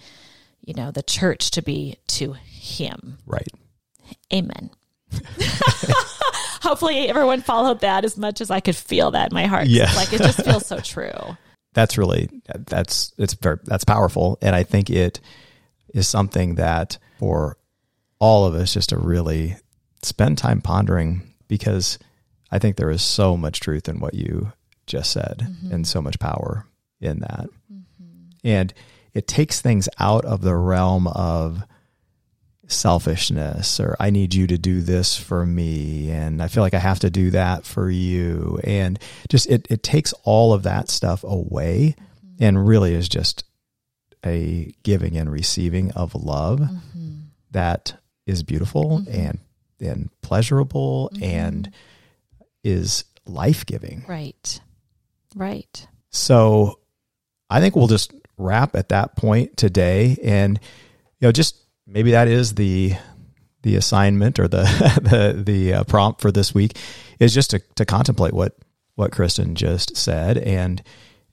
you 0.62 0.74
know, 0.74 0.90
the 0.90 1.02
church 1.02 1.52
to 1.52 1.62
be 1.62 1.96
to 2.08 2.32
Him. 2.32 3.18
Right. 3.26 3.48
Amen. 4.32 4.70
Hopefully, 6.62 7.08
everyone 7.08 7.42
followed 7.42 7.80
that 7.80 8.04
as 8.04 8.16
much 8.16 8.40
as 8.40 8.50
I 8.50 8.60
could 8.60 8.76
feel 8.76 9.12
that 9.12 9.30
in 9.30 9.34
my 9.34 9.46
heart. 9.46 9.66
Yeah. 9.66 9.92
like 9.96 10.12
it 10.12 10.18
just 10.18 10.44
feels 10.44 10.66
so 10.66 10.78
true. 10.78 11.36
that's 11.72 11.96
really 11.96 12.28
that's 12.66 13.12
it's 13.18 13.34
very 13.34 13.58
that's 13.64 13.84
powerful 13.84 14.38
and 14.42 14.54
i 14.56 14.62
think 14.62 14.90
it 14.90 15.20
is 15.94 16.08
something 16.08 16.56
that 16.56 16.98
for 17.18 17.56
all 18.18 18.44
of 18.46 18.54
us 18.54 18.74
just 18.74 18.90
to 18.90 18.98
really 18.98 19.56
spend 20.02 20.38
time 20.38 20.60
pondering 20.60 21.22
because 21.48 21.98
i 22.50 22.58
think 22.58 22.76
there 22.76 22.90
is 22.90 23.02
so 23.02 23.36
much 23.36 23.60
truth 23.60 23.88
in 23.88 24.00
what 24.00 24.14
you 24.14 24.52
just 24.86 25.12
said 25.12 25.38
mm-hmm. 25.42 25.72
and 25.72 25.86
so 25.86 26.02
much 26.02 26.18
power 26.18 26.66
in 27.00 27.20
that 27.20 27.48
mm-hmm. 27.72 28.30
and 28.44 28.74
it 29.14 29.26
takes 29.26 29.60
things 29.60 29.88
out 29.98 30.24
of 30.24 30.40
the 30.40 30.54
realm 30.54 31.06
of 31.08 31.62
selfishness 32.66 33.80
or 33.80 33.96
I 33.98 34.10
need 34.10 34.32
you 34.32 34.46
to 34.46 34.56
do 34.56 34.80
this 34.80 35.16
for 35.16 35.44
me 35.44 36.10
and 36.10 36.40
I 36.40 36.46
feel 36.46 36.62
like 36.62 36.74
I 36.74 36.78
have 36.78 37.00
to 37.00 37.10
do 37.10 37.30
that 37.32 37.64
for 37.64 37.90
you 37.90 38.60
and 38.62 38.96
just 39.28 39.48
it 39.48 39.66
it 39.68 39.82
takes 39.82 40.12
all 40.22 40.52
of 40.52 40.62
that 40.62 40.88
stuff 40.88 41.24
away 41.24 41.96
mm-hmm. 41.98 42.44
and 42.44 42.68
really 42.68 42.94
is 42.94 43.08
just 43.08 43.42
a 44.24 44.72
giving 44.84 45.16
and 45.16 45.32
receiving 45.32 45.90
of 45.92 46.14
love 46.14 46.60
mm-hmm. 46.60 47.14
that 47.50 47.94
is 48.24 48.44
beautiful 48.44 49.00
mm-hmm. 49.00 49.20
and 49.20 49.38
and 49.80 50.10
pleasurable 50.22 51.10
Mm-hmm. 51.14 51.24
and 51.24 51.72
is 52.62 53.04
life 53.26 53.66
giving. 53.66 54.04
Right. 54.06 54.60
Right. 55.34 55.86
So 56.10 56.78
I 57.48 57.60
think 57.60 57.76
we'll 57.76 57.86
just 57.86 58.12
wrap 58.40 58.74
at 58.74 58.88
that 58.90 59.16
point 59.16 59.56
today. 59.56 60.18
And, 60.22 60.58
you 61.18 61.28
know, 61.28 61.32
just 61.32 61.56
maybe 61.86 62.12
that 62.12 62.28
is 62.28 62.54
the, 62.54 62.94
the 63.62 63.76
assignment 63.76 64.38
or 64.38 64.48
the, 64.48 64.62
the, 65.02 65.42
the 65.42 65.74
uh, 65.74 65.84
prompt 65.84 66.20
for 66.20 66.30
this 66.32 66.54
week 66.54 66.76
is 67.18 67.34
just 67.34 67.50
to, 67.50 67.60
to 67.76 67.84
contemplate 67.84 68.32
what, 68.32 68.56
what 68.94 69.12
Kristen 69.12 69.54
just 69.54 69.96
said 69.96 70.38
and 70.38 70.82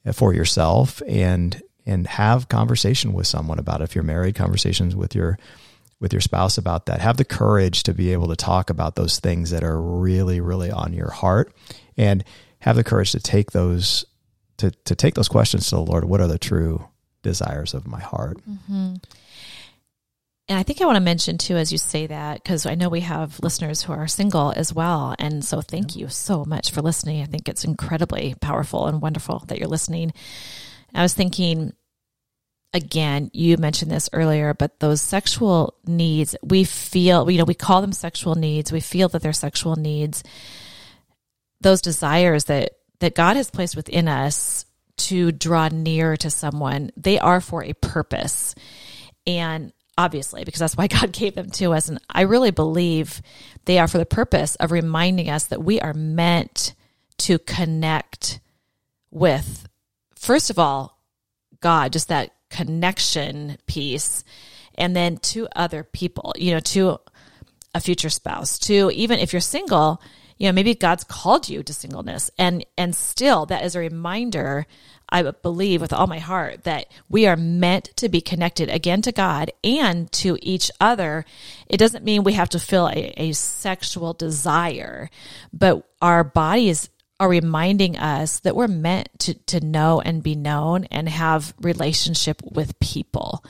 uh, 0.05 0.11
for 0.11 0.33
yourself 0.33 1.01
and, 1.07 1.61
and 1.85 2.07
have 2.07 2.49
conversation 2.49 3.13
with 3.13 3.27
someone 3.27 3.59
about 3.59 3.81
it. 3.81 3.85
if 3.85 3.95
you're 3.95 4.03
married, 4.03 4.35
conversations 4.35 4.95
with 4.95 5.15
your, 5.15 5.37
with 5.99 6.13
your 6.13 6.21
spouse 6.21 6.57
about 6.57 6.85
that. 6.85 7.01
Have 7.01 7.17
the 7.17 7.25
courage 7.25 7.83
to 7.83 7.93
be 7.93 8.13
able 8.13 8.27
to 8.27 8.35
talk 8.35 8.69
about 8.69 8.95
those 8.95 9.19
things 9.19 9.49
that 9.51 9.63
are 9.63 9.81
really, 9.81 10.39
really 10.39 10.69
on 10.69 10.93
your 10.93 11.09
heart 11.09 11.53
and 11.95 12.23
have 12.59 12.75
the 12.75 12.83
courage 12.83 13.11
to 13.13 13.19
take 13.19 13.51
those 13.51 14.05
to 14.57 14.71
to 14.85 14.95
take 14.95 15.15
those 15.15 15.27
questions 15.27 15.69
to 15.69 15.75
the 15.75 15.81
Lord. 15.81 16.05
What 16.05 16.21
are 16.21 16.27
the 16.27 16.39
true 16.39 16.87
desires 17.27 17.73
of 17.73 17.85
my 17.85 17.99
heart? 17.99 18.37
Mm-hmm. 18.49 18.95
And 20.49 20.57
I 20.57 20.63
think 20.63 20.81
I 20.81 20.85
want 20.85 20.95
to 20.95 21.01
mention 21.01 21.37
too, 21.37 21.57
as 21.57 21.73
you 21.73 21.77
say 21.77 22.07
that, 22.07 22.41
because 22.41 22.65
I 22.65 22.75
know 22.75 22.87
we 22.87 23.01
have 23.01 23.37
listeners 23.41 23.81
who 23.81 23.91
are 23.91 24.07
single 24.07 24.53
as 24.55 24.73
well. 24.73 25.13
And 25.19 25.43
so 25.43 25.59
thank 25.59 25.97
you 25.97 26.07
so 26.07 26.45
much 26.45 26.71
for 26.71 26.81
listening. 26.81 27.21
I 27.21 27.25
think 27.25 27.49
it's 27.49 27.65
incredibly 27.65 28.33
powerful 28.39 28.87
and 28.87 29.01
wonderful 29.01 29.43
that 29.47 29.59
you're 29.59 29.67
listening. 29.67 30.13
I 30.95 31.01
was 31.01 31.13
thinking, 31.13 31.73
again, 32.73 33.29
you 33.33 33.57
mentioned 33.57 33.91
this 33.91 34.09
earlier, 34.13 34.53
but 34.53 34.79
those 34.79 35.01
sexual 35.01 35.75
needs, 35.85 36.33
we 36.41 36.63
feel, 36.63 37.29
you 37.29 37.39
know, 37.39 37.43
we 37.43 37.53
call 37.53 37.81
them 37.81 37.91
sexual 37.91 38.35
needs. 38.35 38.71
We 38.71 38.79
feel 38.79 39.09
that 39.09 39.21
they're 39.21 39.33
sexual 39.33 39.75
needs. 39.75 40.23
Those 41.59 41.81
desires 41.81 42.45
that, 42.45 42.71
that 42.99 43.15
God 43.15 43.35
has 43.35 43.51
placed 43.51 43.75
within 43.75 44.07
us 44.07 44.65
to 44.97 45.31
draw 45.31 45.67
near 45.69 46.17
to 46.17 46.29
someone, 46.29 46.91
they 46.97 47.19
are 47.19 47.41
for 47.41 47.63
a 47.63 47.73
purpose. 47.73 48.55
And 49.25 49.71
obviously, 49.97 50.43
because 50.43 50.59
that's 50.59 50.77
why 50.77 50.87
God 50.87 51.11
gave 51.11 51.35
them 51.35 51.49
to 51.51 51.73
us. 51.73 51.89
And 51.89 51.99
I 52.09 52.21
really 52.21 52.51
believe 52.51 53.21
they 53.65 53.79
are 53.79 53.87
for 53.87 53.97
the 53.97 54.05
purpose 54.05 54.55
of 54.55 54.71
reminding 54.71 55.29
us 55.29 55.45
that 55.45 55.63
we 55.63 55.79
are 55.79 55.93
meant 55.93 56.73
to 57.19 57.39
connect 57.39 58.39
with, 59.09 59.67
first 60.15 60.49
of 60.49 60.59
all, 60.59 60.99
God, 61.61 61.93
just 61.93 62.09
that 62.09 62.31
connection 62.49 63.57
piece, 63.65 64.23
and 64.75 64.95
then 64.95 65.17
to 65.17 65.47
other 65.55 65.83
people, 65.83 66.33
you 66.37 66.53
know, 66.53 66.59
to 66.59 66.99
a 67.73 67.79
future 67.79 68.09
spouse, 68.09 68.59
to 68.59 68.91
even 68.91 69.19
if 69.19 69.33
you're 69.33 69.39
single, 69.39 70.01
you 70.37 70.47
know, 70.47 70.53
maybe 70.53 70.75
God's 70.75 71.03
called 71.03 71.49
you 71.49 71.63
to 71.63 71.73
singleness 71.73 72.29
and 72.37 72.65
and 72.77 72.95
still 72.95 73.45
that 73.47 73.63
is 73.63 73.75
a 73.75 73.79
reminder 73.79 74.65
I 75.09 75.23
believe 75.23 75.79
with 75.79 75.93
all 75.93 76.07
my 76.07 76.19
heart 76.19 76.65
that 76.65 76.87
we 77.07 77.27
are 77.27 77.37
meant 77.37 77.95
to 77.97 78.09
be 78.09 78.19
connected 78.19 78.69
again 78.69 79.01
to 79.03 79.11
God 79.11 79.51
and 79.63 80.11
to 80.13 80.37
each 80.41 80.69
other. 80.81 81.23
It 81.67 81.77
doesn't 81.77 82.03
mean 82.03 82.23
we 82.23 82.33
have 82.33 82.49
to 82.49 82.59
feel 82.59 82.87
a, 82.87 83.13
a 83.15 83.31
sexual 83.31 84.13
desire, 84.13 85.09
but 85.53 85.87
our 86.01 86.25
bodies 86.25 86.89
are 87.19 87.29
reminding 87.29 87.97
us 87.97 88.39
that 88.41 88.55
we're 88.55 88.67
meant 88.67 89.09
to, 89.19 89.33
to 89.33 89.65
know 89.65 90.01
and 90.01 90.21
be 90.21 90.35
known 90.35 90.83
and 90.85 91.07
have 91.09 91.53
relationship 91.61 92.41
with 92.43 92.79
people. 92.79 93.43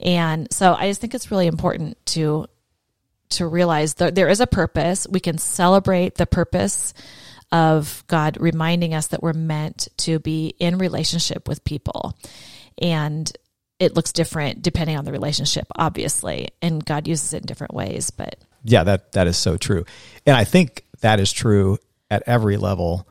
And 0.00 0.52
so 0.52 0.74
I 0.74 0.88
just 0.88 1.00
think 1.00 1.14
it's 1.14 1.30
really 1.30 1.46
important 1.46 2.04
to 2.06 2.46
to 3.30 3.46
realize 3.46 3.94
that 3.94 4.14
there 4.14 4.28
is 4.28 4.40
a 4.40 4.46
purpose. 4.46 5.06
We 5.08 5.20
can 5.20 5.38
celebrate 5.38 6.16
the 6.16 6.26
purpose 6.26 6.94
of 7.52 8.04
God 8.06 8.36
reminding 8.40 8.94
us 8.94 9.08
that 9.08 9.22
we're 9.22 9.32
meant 9.32 9.88
to 9.98 10.18
be 10.18 10.54
in 10.58 10.78
relationship 10.78 11.48
with 11.48 11.64
people. 11.64 12.16
And 12.80 13.30
it 13.78 13.94
looks 13.94 14.12
different 14.12 14.62
depending 14.62 14.96
on 14.96 15.04
the 15.04 15.12
relationship, 15.12 15.66
obviously. 15.74 16.50
And 16.62 16.84
God 16.84 17.08
uses 17.08 17.32
it 17.32 17.38
in 17.42 17.46
different 17.46 17.74
ways. 17.74 18.10
But 18.10 18.36
Yeah, 18.64 18.84
that 18.84 19.12
that 19.12 19.26
is 19.26 19.36
so 19.36 19.56
true. 19.56 19.84
And 20.26 20.36
I 20.36 20.44
think 20.44 20.84
that 21.00 21.18
is 21.18 21.32
true 21.32 21.78
at 22.10 22.22
every 22.26 22.56
level 22.56 23.08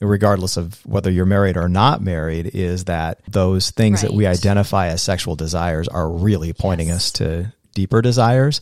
regardless 0.00 0.56
of 0.56 0.84
whether 0.84 1.10
you're 1.10 1.24
married 1.26 1.56
or 1.56 1.68
not 1.68 2.02
married 2.02 2.50
is 2.54 2.86
that 2.86 3.20
those 3.28 3.70
things 3.70 4.02
that 4.02 4.12
we 4.12 4.26
identify 4.26 4.88
as 4.88 5.00
sexual 5.00 5.36
desires 5.36 5.86
are 5.86 6.10
really 6.10 6.52
pointing 6.52 6.90
us 6.90 7.12
to 7.12 7.52
deeper 7.72 8.02
desires 8.02 8.60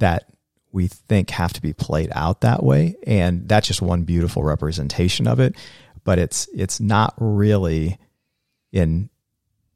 that 0.00 0.24
we 0.72 0.86
think 0.86 1.30
have 1.30 1.52
to 1.52 1.62
be 1.62 1.72
played 1.72 2.10
out 2.14 2.42
that 2.42 2.62
way 2.62 2.96
and 3.06 3.48
that's 3.48 3.66
just 3.66 3.82
one 3.82 4.02
beautiful 4.02 4.42
representation 4.42 5.26
of 5.26 5.40
it 5.40 5.54
but 6.04 6.18
it's 6.18 6.48
it's 6.54 6.80
not 6.80 7.14
really 7.18 7.98
in 8.72 9.08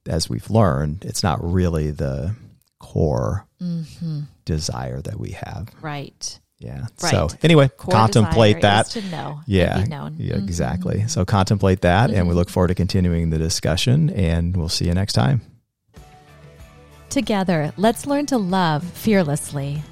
as 0.08 0.28
we've 0.28 0.50
learned 0.50 1.04
it's 1.04 1.22
not 1.22 1.42
really 1.42 1.90
the 1.90 2.34
core 2.78 3.46
desire 4.44 5.00
that 5.00 5.18
we 5.18 5.30
have 5.30 5.70
right. 5.80 6.38
yeah. 6.58 6.86
Right. 7.02 7.10
So 7.10 7.28
anyway, 7.42 7.68
Core 7.68 7.92
contemplate 7.92 8.60
that 8.60 8.86
to 8.86 9.02
know. 9.02 9.40
yeah. 9.46 9.84
known. 9.84 10.12
Mm-hmm. 10.12 10.22
Yeah, 10.22 10.36
exactly. 10.36 11.08
So 11.08 11.24
contemplate 11.24 11.80
that 11.80 12.10
and 12.10 12.28
we 12.28 12.34
look 12.34 12.50
forward 12.50 12.68
to 12.68 12.74
continuing 12.74 13.30
the 13.30 13.38
discussion 13.38 14.10
and 14.10 14.54
we'll 14.56 14.68
see 14.68 14.86
you 14.86 14.94
next 14.94 15.14
time. 15.14 15.40
Together, 17.08 17.72
let's 17.78 18.06
learn 18.06 18.26
to 18.26 18.36
love 18.36 18.84
fearlessly. 18.84 19.82